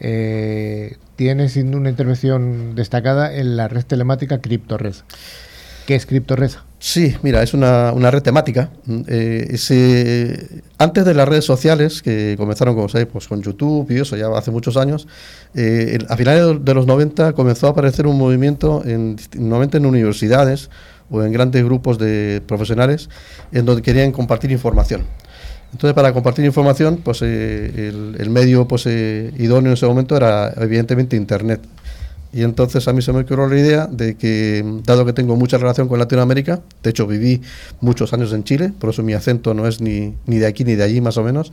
[0.00, 5.04] eh, tienes una intervención destacada en la red telemática CryptoRes.
[5.86, 6.58] ¿Qué es CryptoRes?
[6.78, 8.70] Sí, mira, es una, una red temática.
[8.84, 14.00] Mm, eh, antes de las redes sociales, que comenzaron como sabéis, pues, con YouTube y
[14.00, 15.08] eso, ya hace muchos años,
[15.54, 20.68] eh, a finales de los 90 comenzó a aparecer un movimiento, en, normalmente en universidades
[21.10, 23.08] o en grandes grupos de profesionales,
[23.52, 25.04] en donde querían compartir información.
[25.72, 30.52] Entonces, para compartir información, pues eh, el, el medio pues, idóneo en ese momento era
[30.56, 31.60] evidentemente Internet.
[32.36, 35.56] Y entonces a mí se me ocurrió la idea de que, dado que tengo mucha
[35.56, 37.40] relación con Latinoamérica, de hecho viví
[37.80, 40.74] muchos años en Chile, por eso mi acento no es ni, ni de aquí ni
[40.74, 41.50] de allí más o menos,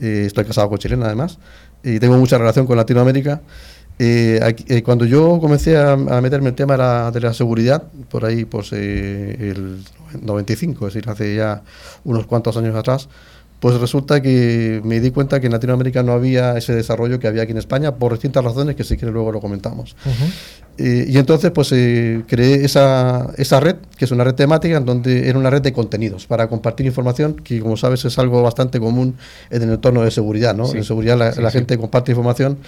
[0.00, 1.38] eh, estoy casado con chilena además,
[1.82, 3.40] y tengo mucha relación con Latinoamérica.
[4.00, 7.20] Eh, aquí- eh, cuando yo comencé a, a meterme en el tema de la, de
[7.20, 9.78] la seguridad, por ahí pues eh, el
[10.20, 11.62] 95, es decir, hace ya
[12.04, 13.08] unos cuantos años atrás,
[13.60, 17.42] pues resulta que me di cuenta que en Latinoamérica no había ese desarrollo que había
[17.42, 19.96] aquí en España por distintas razones que si quieres luego lo comentamos.
[20.78, 24.84] Eh, y entonces pues eh, creé esa, esa red, que es una red temática, en
[24.84, 28.78] donde era una red de contenidos para compartir información, que como sabes es algo bastante
[28.78, 29.16] común
[29.50, 30.66] en el entorno de seguridad, ¿no?
[30.66, 31.58] Sí, En seguridad la, sí, la sí.
[31.58, 32.58] gente comparte información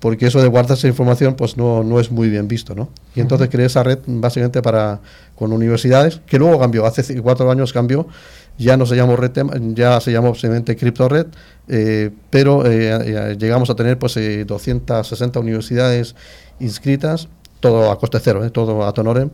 [0.00, 2.90] porque eso de guardarse información pues no, no es muy bien visto, ¿no?
[3.14, 5.00] Y entonces creé esa red básicamente para
[5.34, 8.06] con universidades, que luego cambió, hace cuatro años cambió,
[8.58, 9.32] ya no se llamó red,
[9.74, 11.26] ya se llamó simplemente CryptoRed,
[11.68, 12.90] eh, pero eh,
[13.32, 16.14] eh, llegamos a tener pues eh, 260 universidades
[16.60, 17.28] inscritas,
[17.60, 18.50] todo a coste cero, ¿eh?
[18.50, 19.30] todo a Tonorem,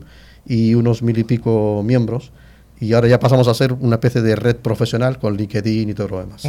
[0.47, 2.33] y unos mil y pico miembros,
[2.81, 6.09] y ahora ya pasamos a ser una especie de red profesional con LinkedIn y todo
[6.09, 6.45] lo demás.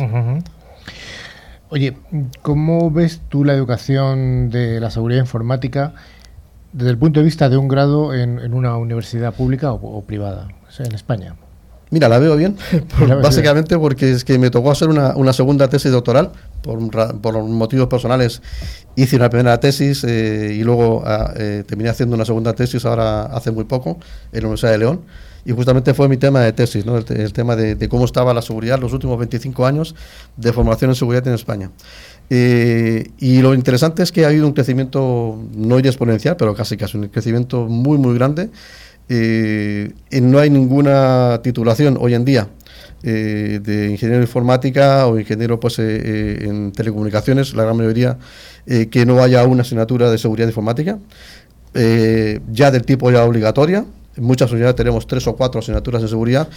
[1.70, 1.98] Oye,
[2.42, 5.94] ¿cómo ves tú la educación de la seguridad informática
[6.74, 10.50] desde el punto de vista de un grado en, una universidad pública o, privada
[10.80, 11.36] en España?
[11.92, 12.56] Mira, la veo bien,
[12.98, 16.32] por- básicamente porque es que me tocó hacer una, una segunda tesis doctoral,
[16.64, 16.80] por,
[17.22, 18.42] por motivos personales
[18.96, 23.24] hice una primera tesis eh, y luego ah, eh, terminé haciendo una segunda tesis ahora
[23.26, 24.00] hace muy poco
[24.32, 25.02] en la Universidad de León
[25.44, 26.98] y justamente fue mi tema de tesis, ¿no?
[26.98, 29.96] el, el tema de, de cómo estaba la seguridad los últimos 25 años
[30.38, 31.72] de formación en seguridad en España.
[32.30, 36.98] Eh, y lo interesante es que ha habido un crecimiento, no exponencial, pero casi casi
[36.98, 38.50] un crecimiento muy, muy grande.
[39.14, 39.92] Eh,
[40.22, 42.48] no hay ninguna titulación hoy en día
[43.04, 48.18] eh, de ingeniero informática o ingeniero pues, eh, eh, en telecomunicaciones, la gran mayoría,
[48.66, 51.00] que no haya una asignatura de seguridad informática,
[51.74, 53.86] ya del tipo ya obligatoria.
[54.18, 56.50] En muchas unidades tenemos tres o cuatro asignaturas de seguridad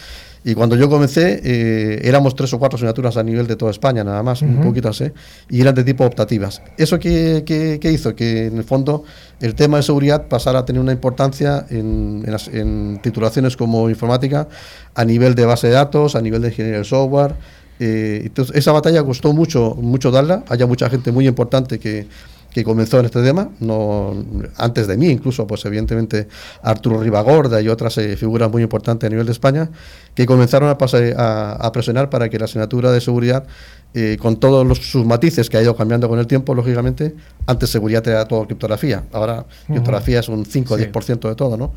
[0.44, 4.02] y cuando yo comencé eh, éramos tres o cuatro asignaturas a nivel de toda España,
[4.02, 5.12] nada más, un poquitas, ¿eh?
[5.48, 6.60] y eran de tipo optativas.
[6.76, 8.14] ¿Eso qué, qué- qué hizo?
[8.16, 9.04] Que en el fondo
[9.40, 13.88] el tema de seguridad pasara a tener una importancia en, en las- en titulaciones como
[13.88, 14.48] informática
[14.94, 17.34] a nivel de base de datos, a nivel de ingeniería del software.
[17.80, 20.44] eh, entonces, esa batalla costó mucho, mucho darla.
[20.48, 22.06] Haya mucha gente muy importante que,
[22.54, 24.14] que comenzó en este tema, no
[24.56, 26.28] antes de mí incluso, pues evidentemente
[26.62, 29.70] Arturo Ribagorda y otras eh, figuras muy importantes a nivel de España,
[30.14, 33.44] que comenzaron a, pasa- a, a presionar para que la asignatura de seguridad,
[33.92, 37.14] eh, con todos los, sus matices que ha ido cambiando con el tiempo, lógicamente,
[37.46, 41.72] antes seguridad era todo criptografía, ahora criptografía es un 5 o 10% de todo, ¿no?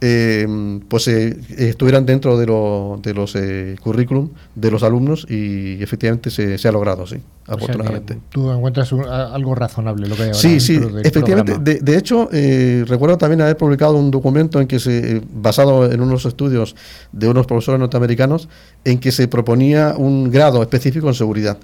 [0.00, 0.46] Eh,
[0.88, 6.30] pues eh, estuvieran dentro de, lo- de los eh, currículum de los alumnos y efectivamente
[6.30, 8.18] se, se ha logrado, sí, O sea afortunadamente.
[8.28, 11.58] tú encuentras un- a- algo razonable lo que hay ahora Sí, sí, del efectivamente.
[11.58, 15.90] De, de hecho, eh, recuerdo también haber publicado un documento en que se, eh, basado
[15.90, 16.76] en unos estudios
[17.12, 18.48] de unos profesores norteamericanos,
[18.84, 21.58] en que se proponía un grado específico en seguridad.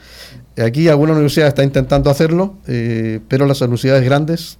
[0.57, 4.59] Aquí alguna universidad está intentando hacerlo, eh, pero las universidades grandes,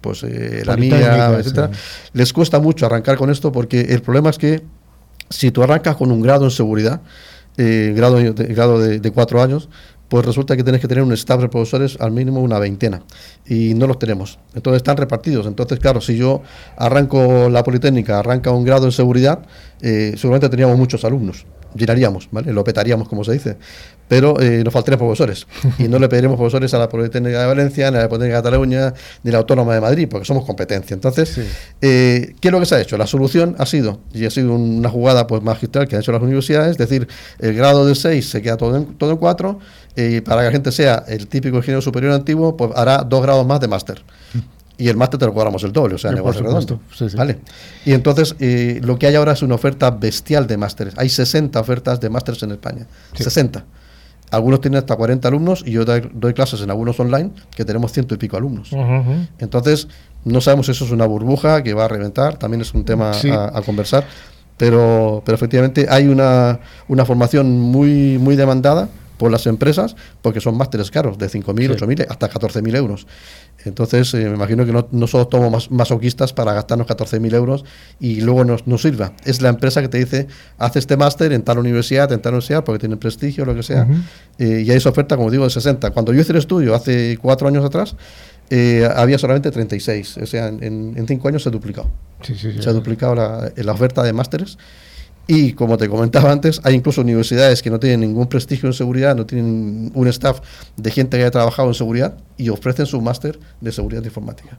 [0.00, 2.10] pues eh, la mía, etcétera, sí.
[2.12, 4.62] les cuesta mucho arrancar con esto porque el problema es que
[5.30, 7.00] si tú arrancas con un grado en seguridad,
[7.56, 9.68] eh, grado, de, grado de, de cuatro años,
[10.08, 13.02] pues resulta que tienes que tener un staff de profesores al mínimo una veintena
[13.46, 14.38] y no los tenemos.
[14.54, 15.46] Entonces están repartidos.
[15.46, 16.42] Entonces, claro, si yo
[16.76, 19.40] arranco la Politécnica, arranca un grado en seguridad,
[19.82, 21.44] eh, seguramente teníamos muchos alumnos.
[21.74, 22.52] Llenaríamos, ¿vale?
[22.52, 23.56] Lo petaríamos, como se dice.
[24.08, 25.46] Pero eh, nos faltarían profesores.
[25.78, 28.42] Y no le pediremos profesores a la Politécnica de Valencia, ni a la Politécnica de
[28.42, 30.94] Cataluña, ni a la Autónoma de Madrid, porque somos competencia.
[30.94, 31.38] Entonces,
[31.80, 32.96] eh, ¿qué es lo que se ha hecho?
[32.96, 36.22] La solución ha sido, y ha sido una jugada pues magistral que han hecho las
[36.22, 37.06] universidades, es decir,
[37.38, 39.58] el grado de 6 se queda todo en, todo en 4,
[39.96, 43.46] y para que la gente sea el típico ingeniero superior antiguo, pues hará dos grados
[43.46, 44.02] más de máster.
[44.78, 46.80] Y el máster te lo cobramos el doble, o sea, Sí, por negocio redondo.
[46.96, 47.16] Sí, sí.
[47.16, 47.40] ¿Vale?
[47.84, 50.94] Y entonces, eh, lo que hay ahora es una oferta bestial de másteres.
[50.96, 52.86] Hay 60 ofertas de másteres en España.
[53.14, 53.64] 60.
[54.30, 57.92] Algunos tienen hasta 40 alumnos y yo doy, doy clases en algunos online que tenemos
[57.92, 58.70] ciento y pico alumnos.
[59.38, 59.88] Entonces,
[60.24, 63.14] no sabemos si eso es una burbuja que va a reventar, también es un tema
[63.14, 63.30] Sí.
[63.30, 64.04] a, a conversar,
[64.58, 68.88] pero, pero efectivamente hay una, una formación muy, muy demandada
[69.18, 71.84] por las empresas porque son másteres caros, de 5.000, Sí.
[71.84, 73.06] 8.000, hasta 14.000 euros.
[73.64, 77.64] Entonces, eh, me imagino que no, no somos todos mas- masoquistas para gastarnos 14.000 euros
[77.98, 79.12] y luego nos, nos sirva.
[79.24, 82.62] Es la empresa que te dice, haz este máster en tal universidad, en tal universidad,
[82.64, 83.82] porque tiene prestigio, lo que sea.
[83.82, 83.94] Ujú.
[84.38, 85.90] Eh, y hay esa oferta, como digo, de 60.
[85.90, 87.96] Cuando yo hice el estudio hace cuatro años atrás,
[88.50, 90.18] eh, había solamente 36.
[90.22, 91.90] O sea, en, en- cinco años se ha duplicado.
[92.22, 92.62] Sí, sí, sí.
[92.62, 94.56] Se ha duplicado la, la oferta de másteres.
[95.30, 99.14] Y como te comentaba antes, hay incluso universidades que no tienen ningún prestigio en seguridad,
[99.14, 100.40] no tienen un staff
[100.76, 104.58] de gente que haya trabajado en seguridad y ofrecen su máster de seguridad informática.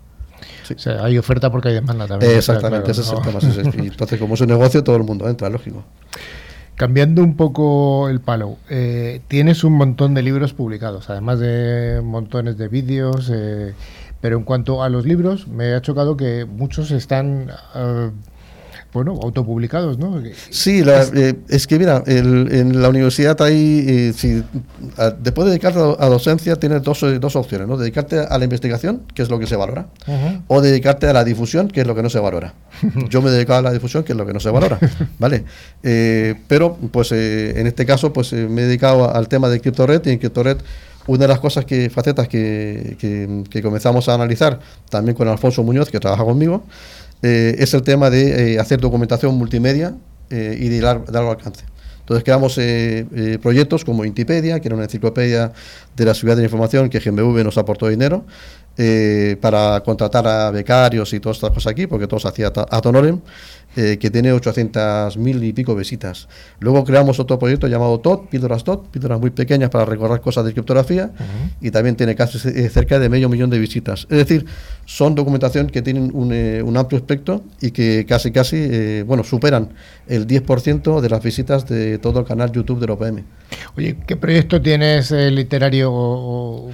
[0.64, 0.76] Sí.
[0.76, 2.38] O sea, hay oferta porque hay demanda también.
[2.38, 3.40] Exactamente, ese es el tema.
[3.84, 5.84] entonces, como es un negocio, todo el mundo entra, lógico.
[6.80, 12.58] Cambiando un poco el palo, eh, tienes un montón de libros publicados, además de montones
[12.58, 13.74] de vídeos, eh,
[14.22, 18.12] pero en cuanto a los libros, me ha chocado que muchos están, eh,
[18.92, 20.20] bueno, autopublicados, ¿no?
[20.50, 24.44] Sí, la- eh, es que mira, el- en la universidad hay, eh, si,
[24.98, 27.78] a- después de dedicarte a, a docencia, tienes dos, eh, dos opciones, ¿no?
[27.78, 29.88] Dedicarte a la investigación, que es lo que se valora,
[30.48, 32.54] o dedicarte a la difusión, que es lo que no se valora.
[33.10, 34.80] Yo me he dedicado a la difusión, que es lo que no se valora,
[35.20, 35.44] ¿vale?
[35.84, 39.60] Eh, pero, pues, eh, en este caso, pues, eh, me he dedicado al tema de
[39.60, 40.58] CryptoRed y en CryptoRed
[41.08, 44.60] una de las cosas que, facetas que, que- que comenzamos a analizar
[44.90, 46.64] también con Alfonso Muñoz, que trabaja conmigo,
[47.22, 49.96] eh, es el tema de eh, hacer documentación multimedia
[50.30, 51.66] eh, y de lar- de largo alcance.
[52.00, 52.60] Entonces creamos
[53.40, 55.52] proyectos como Intipedia, que era una enciclopedia
[55.96, 58.26] de la ciudad de la información que GMV nos aportó dinero
[58.82, 62.86] eh, para contratar a becarios y todas estas cosas aquí, porque todo se hacía ad
[62.86, 63.20] honorem,
[63.76, 66.30] eh, que tiene 800.000 y pico visitas.
[66.62, 70.54] Luego creamos otro proyecto llamado TOT, píldoras TOT, píldoras muy pequeñas para recordar cosas de
[70.54, 71.12] criptografía,
[71.60, 74.08] y también tiene casi eh, cerca de medio millón de visitas.
[74.10, 74.46] Es decir,
[74.86, 79.74] son documentación que tienen un, eh, un amplio espectro y que casi, casi, bueno, superan
[80.08, 83.24] el 10% de las visitas de todo el canal YouTube de OPM.
[83.76, 86.72] Oye, ¿qué proyecto tienes literario o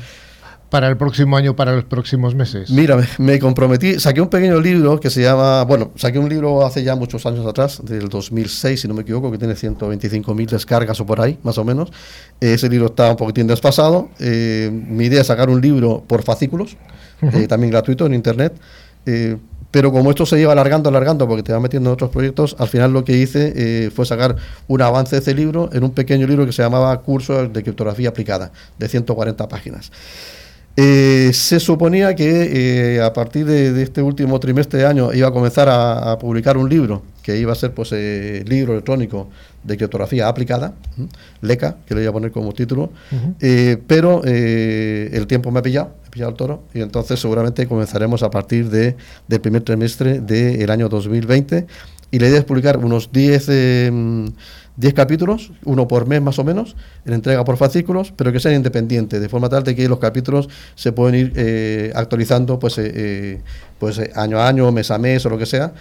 [0.76, 2.70] para el próximo año, para los próximos meses?
[2.70, 6.66] Mira, me, me comprometí, saqué un pequeño libro que se llama, bueno, saqué un libro
[6.66, 11.00] hace ya muchos años atrás, del 2006, si no me equivoco, que tiene 125.000 descargas
[11.00, 11.94] o por ahí, más o menos.
[12.42, 14.10] Ese libro está un poquitín desfasado.
[14.20, 16.76] Eh, mi idea es sacar un libro por fascículos,
[17.22, 18.60] eh, también gratuito en internet.
[19.06, 19.38] Eh,
[19.72, 22.70] pero como esto se lleva alargando, alargando, porque te va metiendo en otros proyectos, al
[22.70, 26.28] final lo que hice eh, fue sacar un avance de ese libro en un pequeño
[26.28, 29.92] libro que se llamaba Curso de Criptografía Aplicada, de 140 páginas.
[30.78, 35.30] Eh, se suponía que eh, a partir de, de este último trimestre de año iba
[35.30, 39.30] a comenzar a, a publicar un libro que iba a ser pues eh, libro electrónico
[39.64, 40.74] de criptografía aplicada.
[41.42, 42.92] LECA, que le voy a poner como título,
[43.88, 48.22] pero el tiempo me ha pillado, me ha pillado el toro, y entonces seguramente comenzaremos
[48.22, 48.96] a partir de,
[49.28, 51.66] del primer trimestre del año 2020,
[52.12, 54.28] y la idea es publicar unos 10 eh, mm,
[54.78, 58.56] 10 capítulos, uno por mes más o menos, en entrega por fascículos, pero que sean
[58.56, 62.92] independientes, de forma tal de que los capítulos se pueden ir eh, actualizando pues, eh,
[62.94, 63.42] eh,
[63.80, 65.74] pues eh, año a año, mes a mes o lo que sea.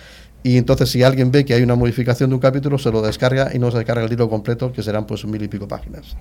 [0.43, 3.51] Y entonces si alguien ve que hay una modificación de un capítulo, se lo descarga
[3.55, 6.17] y no se descarga el libro completo, que serán pues mil y pico páginas.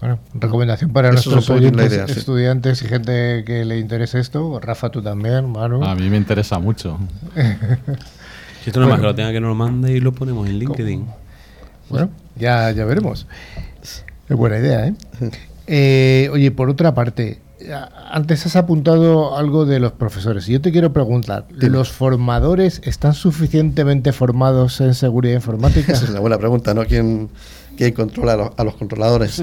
[0.00, 2.18] Bueno, recomendación para Eso nuestros oyentes, idea, sí.
[2.18, 4.58] estudiantes y gente que le interese esto.
[4.58, 5.84] Rafa, tú también, Manu.
[5.84, 6.98] A mí me interesa mucho.
[8.62, 10.48] Si esto no es más que lo tenga que nos lo mande y lo ponemos
[10.48, 11.04] en LinkedIn.
[11.92, 13.26] Bueno, ya, ya veremos.
[14.28, 14.94] Es buena idea, ¿eh?
[15.66, 17.40] Eh, Oye, por otra parte,
[18.10, 20.48] antes has apuntado algo de los profesores.
[20.48, 25.92] Y yo te quiero preguntar, ¿los formadores están suficientemente formados en seguridad informática?
[25.92, 26.84] Esa es una buena pregunta, ¿no?
[26.86, 27.28] ¿Quién,
[27.76, 29.42] quién controla a los, a los controladores?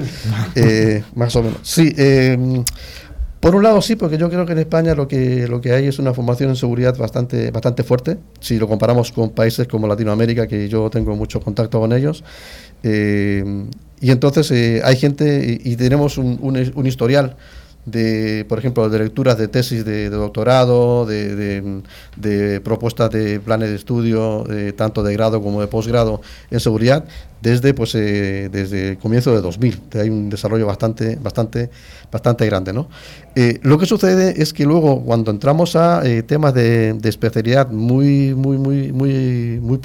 [0.54, 1.60] Eh, más o menos.
[1.62, 2.64] Sí, eh,
[3.40, 5.86] por un lado sí, porque yo creo que en España lo que, lo que hay
[5.86, 10.46] es una formación en seguridad bastante, bastante fuerte, si lo comparamos con países como Latinoamérica,
[10.46, 12.22] que yo tengo mucho contacto con ellos.
[12.82, 13.42] Eh,
[14.00, 16.38] y entonces eh, hay gente y, tenemos un-
[16.74, 17.36] un historial
[17.86, 21.82] de, por ejemplo, de lecturas de tesis de, doctorado, de,
[22.16, 26.20] de- propuestas de planes de estudio, eh, tanto de grado como de posgrado
[26.50, 27.04] en seguridad,
[27.40, 29.80] desde pues eh, desde el comienzo de 2000.
[29.94, 31.70] Hay un desarrollo bastante bastante
[32.12, 32.88] bastante grande, ¿no?
[33.34, 38.58] Eh, lo que sucede es que luego cuando entramos a temas de, especialidad muy muy
[38.58, 39.78] muy muy muy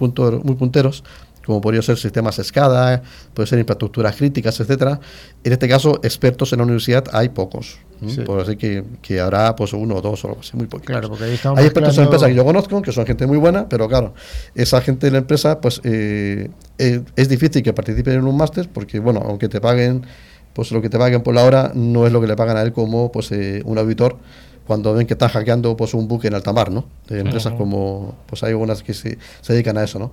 [0.44, 1.04] muy punteros
[1.46, 3.02] como podría ser sistemas SCADA,
[3.34, 5.00] puede ser infraestructuras críticas, etcétera.
[5.44, 7.78] En este caso, expertos en la universidad hay pocos.
[8.26, 10.88] Por así que, que habrá pues uno o dos o algo así, muy poquitos.
[10.92, 13.26] Claro, porque ahí estamos Hay expertos en mezclando- empresas que yo conozco, que son gente
[13.26, 14.14] muy buena, pero claro,
[14.54, 18.68] esa gente de la empresa, pues eh, eh, es difícil que participen en un máster,
[18.72, 20.06] porque bueno, aunque te paguen,
[20.54, 22.62] pues lo que te paguen por la hora no es lo que le pagan a
[22.64, 24.18] él como pues eh, un auditor
[24.66, 26.86] cuando ven que están hackeando pues un buque en alta mar, ¿no?
[27.08, 30.12] De empresas como, pues hay algunas que se, se dedican a eso, ¿no?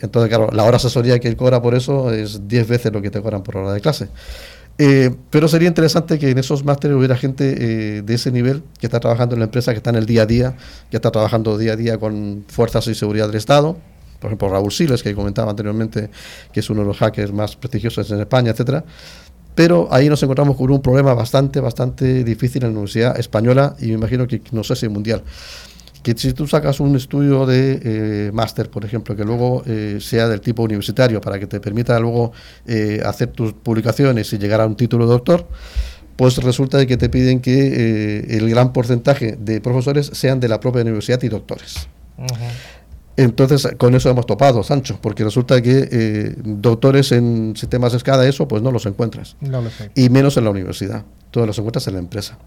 [0.00, 3.10] Entonces, claro, la hora asesoría que él cobra por eso es 10 veces lo que
[3.10, 4.08] te cobran por hora de clase.
[4.78, 8.86] Eh, pero sería interesante que en esos másteres hubiera gente eh, de ese nivel que
[8.86, 10.56] está trabajando en la empresa, que está en el día a día,
[10.90, 13.76] que está trabajando día a día con fuerzas y seguridad del Estado.
[14.20, 16.08] Por ejemplo, Raúl Siles, que comentaba anteriormente,
[16.50, 18.84] que es uno de los hackers más prestigiosos en España, etcétera.
[19.60, 23.88] Pero ahí nos encontramos con un problema bastante, bastante difícil en la Universidad Española y
[23.88, 25.22] me imagino que no sé si mundial.
[26.02, 30.28] Que si tú sacas un estudio de eh, máster, por ejemplo, que luego eh, sea
[30.28, 32.32] del tipo universitario para que te permita luego
[32.66, 35.46] eh, hacer tus publicaciones y llegar a un título de doctor,
[36.16, 40.48] pues resulta de que te piden que eh, el gran porcentaje de profesores sean de
[40.48, 41.86] la propia universidad y doctores.
[43.22, 48.48] Entonces, con eso hemos topado, Sancho, porque resulta que eh, doctores en sistemas SCADA, eso,
[48.48, 49.36] pues no los encuentras.
[49.40, 49.90] No lo sé.
[49.94, 51.04] Y menos en la universidad.
[51.30, 52.38] Todos los encuentras en la empresa.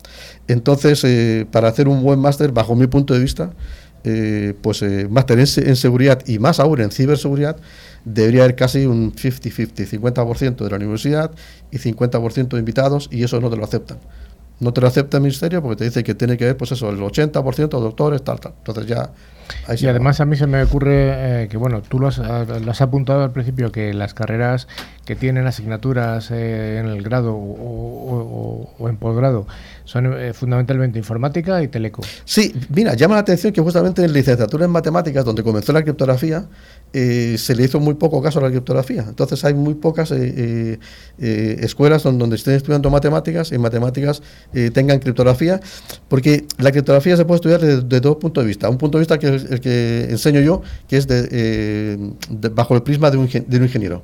[0.47, 3.51] Entonces, eh, para hacer un buen máster, bajo mi punto de vista,
[4.03, 7.55] eh, pues eh, máster en, se- en seguridad y más aún en ciberseguridad,
[8.03, 11.31] debería haber casi un 50-50, 50% de la universidad
[11.71, 13.99] y 50% de invitados, y eso no te lo aceptan.
[14.59, 16.89] No te lo acepta el ministerio porque te dice que tiene que haber, pues eso,
[16.89, 18.53] el 80% de doctores, tal, tal.
[18.57, 19.11] Entonces ya...
[19.67, 22.71] ahí Y además a mí se me ocurre eh, que, bueno, tú lo has, lo
[22.71, 24.67] has apuntado al principio, que las carreras
[25.05, 29.45] que tienen asignaturas eh, en el grado o- o en posgrado
[29.85, 32.01] son eh, fundamentalmente informática y teleco.
[32.25, 36.47] Sí, mira, llama la atención que justamente en licenciatura en matemáticas, donde comenzó la criptografía,
[36.95, 39.03] eh, se le hizo muy poco caso a la criptografía.
[39.07, 40.77] Entonces hay muy pocas eh,
[41.17, 44.21] eh, escuelas donde, estén estudiando matemáticas y matemáticas
[44.73, 45.59] tengan criptografía,
[46.07, 48.69] porque la criptografía se puede estudiar desde de dos puntos de vista.
[48.69, 51.97] Un punto de vista que es el que enseño yo, que es de,
[52.51, 54.03] bajo el prisma de un, de un ingeniero.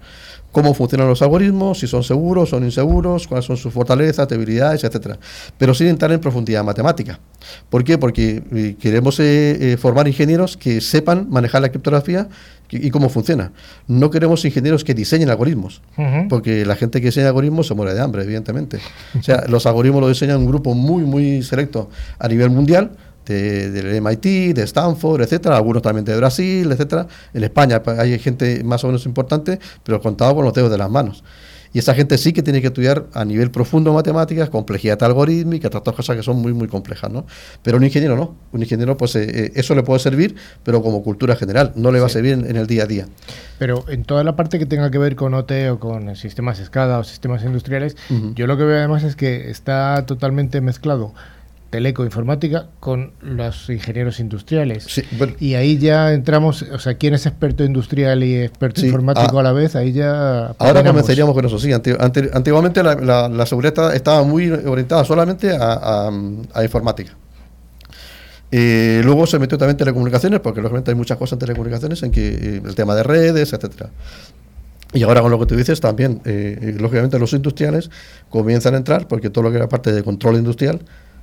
[0.51, 5.17] Cómo funcionan los algoritmos, si son seguros, son inseguros, cuáles son sus fortalezas, debilidades, etcétera,
[5.57, 7.19] pero sin entrar en profundidad matemática.
[7.69, 7.97] ¿Por qué?
[7.97, 12.27] Porque eh, queremos eh, eh, formar ingenieros que sepan manejar la criptografía
[12.71, 13.51] y, cómo funciona.
[13.87, 15.81] No queremos ingenieros que diseñen algoritmos,
[16.29, 18.77] porque la gente que diseña algoritmos se muere de hambre, evidentemente.
[19.17, 21.89] O sea, los algoritmos los diseña un grupo muy, muy selecto
[22.19, 22.91] a nivel mundial,
[23.33, 27.07] de- del MIT, de Stanford, etcétera, algunos también de Brasil, etcétera.
[27.33, 30.77] En España pa- hay gente más o menos importante, pero contado con los dedos de
[30.77, 31.23] las manos.
[31.71, 35.95] Y esa gente sí que tiene que estudiar a nivel profundo matemáticas, complejidad algorítmica, otras
[35.95, 37.27] cosas que son muy, muy complejas, ¿no?
[37.61, 38.35] Pero un ingeniero no.
[38.51, 41.99] Un ingeniero, pues eh, eh, eso le puede servir, pero como cultura general, no le
[41.99, 43.05] va a servir en, en el día a día.
[43.59, 46.97] Pero en toda la parte que tenga que ver con OT o con sistemas SCADA
[46.97, 47.95] o sistemas industriales,
[48.33, 51.13] yo lo que veo además es que está totalmente mezclado
[51.69, 54.85] teleco informática con los ingenieros industriales.
[54.85, 58.87] Sí, bueno, Y ahí ya entramos, o sea, ¿quién es experto industrial y experto Sí,
[58.87, 59.75] informático ah, a la vez?
[59.75, 60.47] Ahí ya...
[60.47, 60.91] Ahora patinamos.
[60.91, 61.71] comenzaríamos con eso, sí.
[61.71, 66.11] Ante- ante- antiguamente la, la- la seguridad estaba, muy orientada solamente a, a-
[66.53, 67.15] a informática.
[68.51, 72.27] Eh, luego se metió también telecomunicaciones, porque lógicamente hay muchas cosas en telecomunicaciones, en que
[72.29, 73.89] eh, el tema de redes, etcétera.
[74.91, 77.91] Y ahora con lo que tú dices también, eh, eh, lógicamente los industriales
[78.29, 80.79] comienzan a entrar, porque todo lo que era parte de control industrial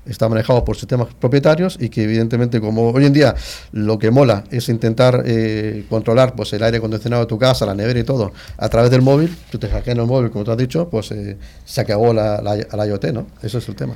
[0.07, 3.35] está manejado por sistemas propietarios y que evidentemente como hoy en día
[3.73, 7.75] lo que mola es intentar eh, controlar pues el aire acondicionado de tu casa, la
[7.75, 10.59] nevera y todo a través del móvil, tú te hackean el móvil como tú has
[10.59, 13.27] dicho, pues eh, se acabó la, la, la IoT, ¿no?
[13.43, 13.95] Eso es el tema.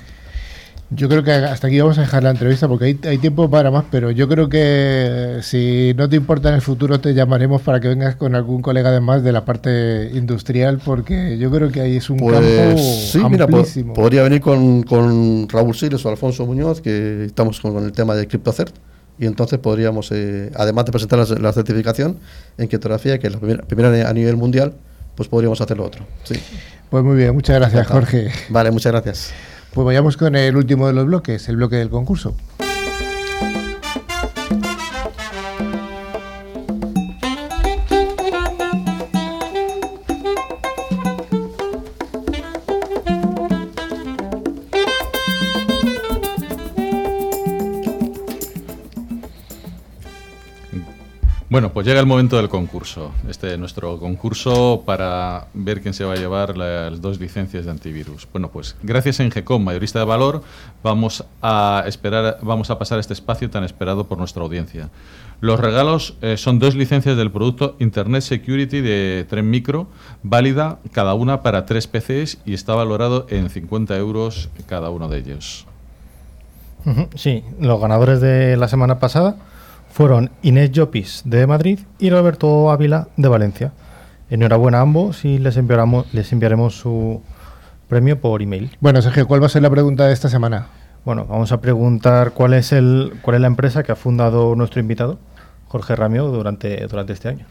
[0.93, 3.71] Yo creo que hasta aquí vamos a dejar la entrevista porque hay, hay tiempo para
[3.71, 7.79] más, pero yo creo que si no te importa en el futuro te llamaremos para
[7.79, 11.97] que vengas con algún colega además de la parte industrial porque yo creo que ahí
[11.97, 16.81] es un campo Pues sí, mira, podría venir con, con Raúl Siles o Alfonso Muñoz,
[16.81, 18.75] que estamos con, con el tema de CryptoCert,
[19.17, 22.19] y entonces podríamos, eh, además de presentar la, la certificación
[22.59, 24.75] en criptografía, que es la primera, primera a nivel mundial,
[25.15, 26.05] pues podríamos hacer lo otro.
[26.25, 26.35] Sí.
[26.89, 27.87] Pues muy bien, muchas gracias.
[27.87, 28.31] Jorge.
[28.49, 29.33] Vale, muchas gracias.
[29.73, 32.35] Pues vayamos con el último de los bloques, el bloque del concurso.
[51.51, 53.11] Bueno, pues llega el momento del concurso.
[53.29, 57.73] Este es nuestro concurso para ver quién se va a llevar las dos licencias de
[57.73, 58.29] antivirus.
[58.31, 60.45] Bueno, pues gracias a Ingecom, mayorista de valor,
[60.85, 64.91] vamos a esperar, vamos a pasar este espacio tan esperado por nuestra audiencia.
[65.41, 69.89] Los regalos eh, son dos licencias del producto Internet Security de Tren Micro,
[70.23, 75.19] válida cada una para tres PCs y está valorado en 50 euros cada uno de
[75.19, 75.67] ellos.
[77.17, 79.50] Sí, los ganadores de la semana pasada
[79.91, 83.73] fueron Inés Llopis de Madrid y Roberto Ávila de Valencia.
[84.31, 87.23] Enhorabuena a ambos y les enviaremos, les enviaremos su
[87.89, 88.71] premio por email.
[88.81, 90.69] Bueno, Sergio, ¿cuál va a ser la pregunta de esta semana?
[91.05, 94.81] Bueno, vamos a preguntar cuál es el cuál es la empresa que ha fundado nuestro
[94.81, 95.19] invitado,
[95.67, 97.47] Jorge Ramio, durante, durante este año.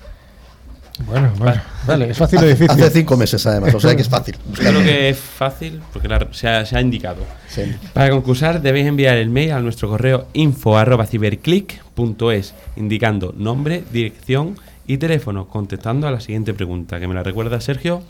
[1.05, 2.69] Bueno, bueno, vale, es fácil o difícil.
[2.71, 4.35] Hace cinco meses además, o sea que es fácil.
[4.53, 7.23] Claro que es fácil porque la- se, ha, se ha indicado.
[7.47, 7.61] Sí.
[7.93, 14.55] Para concursar debéis enviar el mail a nuestro correo info@ciberclick.es indicando nombre, dirección
[14.87, 18.01] y teléfono, contestando a la siguiente pregunta, que me la recuerda Sergio.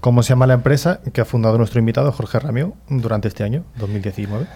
[0.00, 3.64] ¿Cómo se llama la empresa que ha fundado nuestro invitado, Jorge Ramio, durante este año,
[3.78, 4.46] 2019?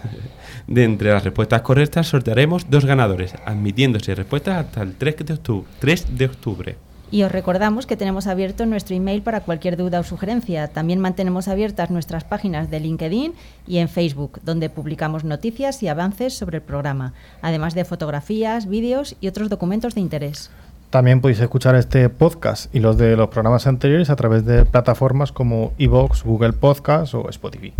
[0.67, 5.67] De entre las respuestas correctas sortearemos dos ganadores, admitiéndose respuestas hasta el 3 de octubre.
[5.79, 6.75] 3 de octubre.
[7.11, 10.67] Y os recordamos que tenemos abierto nuestro email para cualquier duda o sugerencia.
[10.67, 13.33] También mantenemos abiertas nuestras páginas de LinkedIn
[13.67, 19.15] y en Facebook, donde publicamos noticias y avances sobre el programa, además de fotografías, vídeos
[19.21, 20.49] y otros documentos de interés.
[20.89, 25.31] También podéis escuchar este podcast y los de los programas anteriores a través de plataformas
[25.31, 27.73] como iVoox, Google Podcast o Spotify.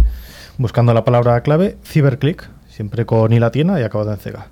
[0.58, 4.48] Buscando la palabra clave Ciberclick, siempre con i latina y acabado en cega.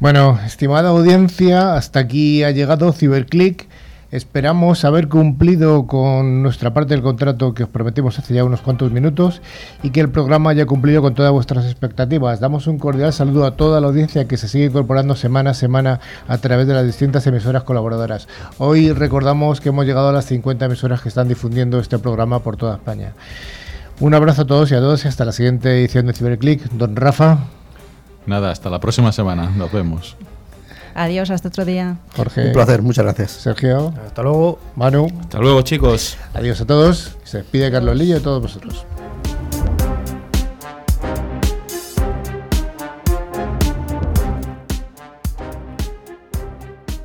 [0.00, 3.68] Bueno, estimada audiencia, hasta aquí ha llegado Ciberclick.
[4.12, 8.92] Esperamos haber cumplido con nuestra parte del contrato que os prometimos hace ya unos cuantos
[8.92, 9.40] minutos
[9.82, 12.38] y que el programa haya cumplido con todas vuestras expectativas.
[12.38, 16.00] Damos un cordial saludo a toda la audiencia que se sigue incorporando semana a semana
[16.28, 18.28] a través de las distintas emisoras colaboradoras.
[18.58, 22.58] Hoy recordamos que hemos llegado a las 50 emisoras que están difundiendo este programa por
[22.58, 23.14] toda España.
[23.98, 26.70] Un abrazo a todos y a todos y hasta la siguiente edición de Ciberclick.
[26.72, 27.38] Don Rafa,
[28.26, 29.50] Nada, hasta la próxima semana.
[29.56, 30.16] Nos vemos.
[30.94, 31.96] Adiós, hasta otro día.
[32.16, 33.30] Jorge, Un placer, muchas gracias.
[33.32, 34.58] Sergio, Hasta luego.
[34.76, 35.08] Manu.
[35.20, 36.16] Hasta luego, chicos.
[36.34, 37.16] Adiós a todos.
[37.24, 38.84] Se despide Carlos Lillo y todos vosotros.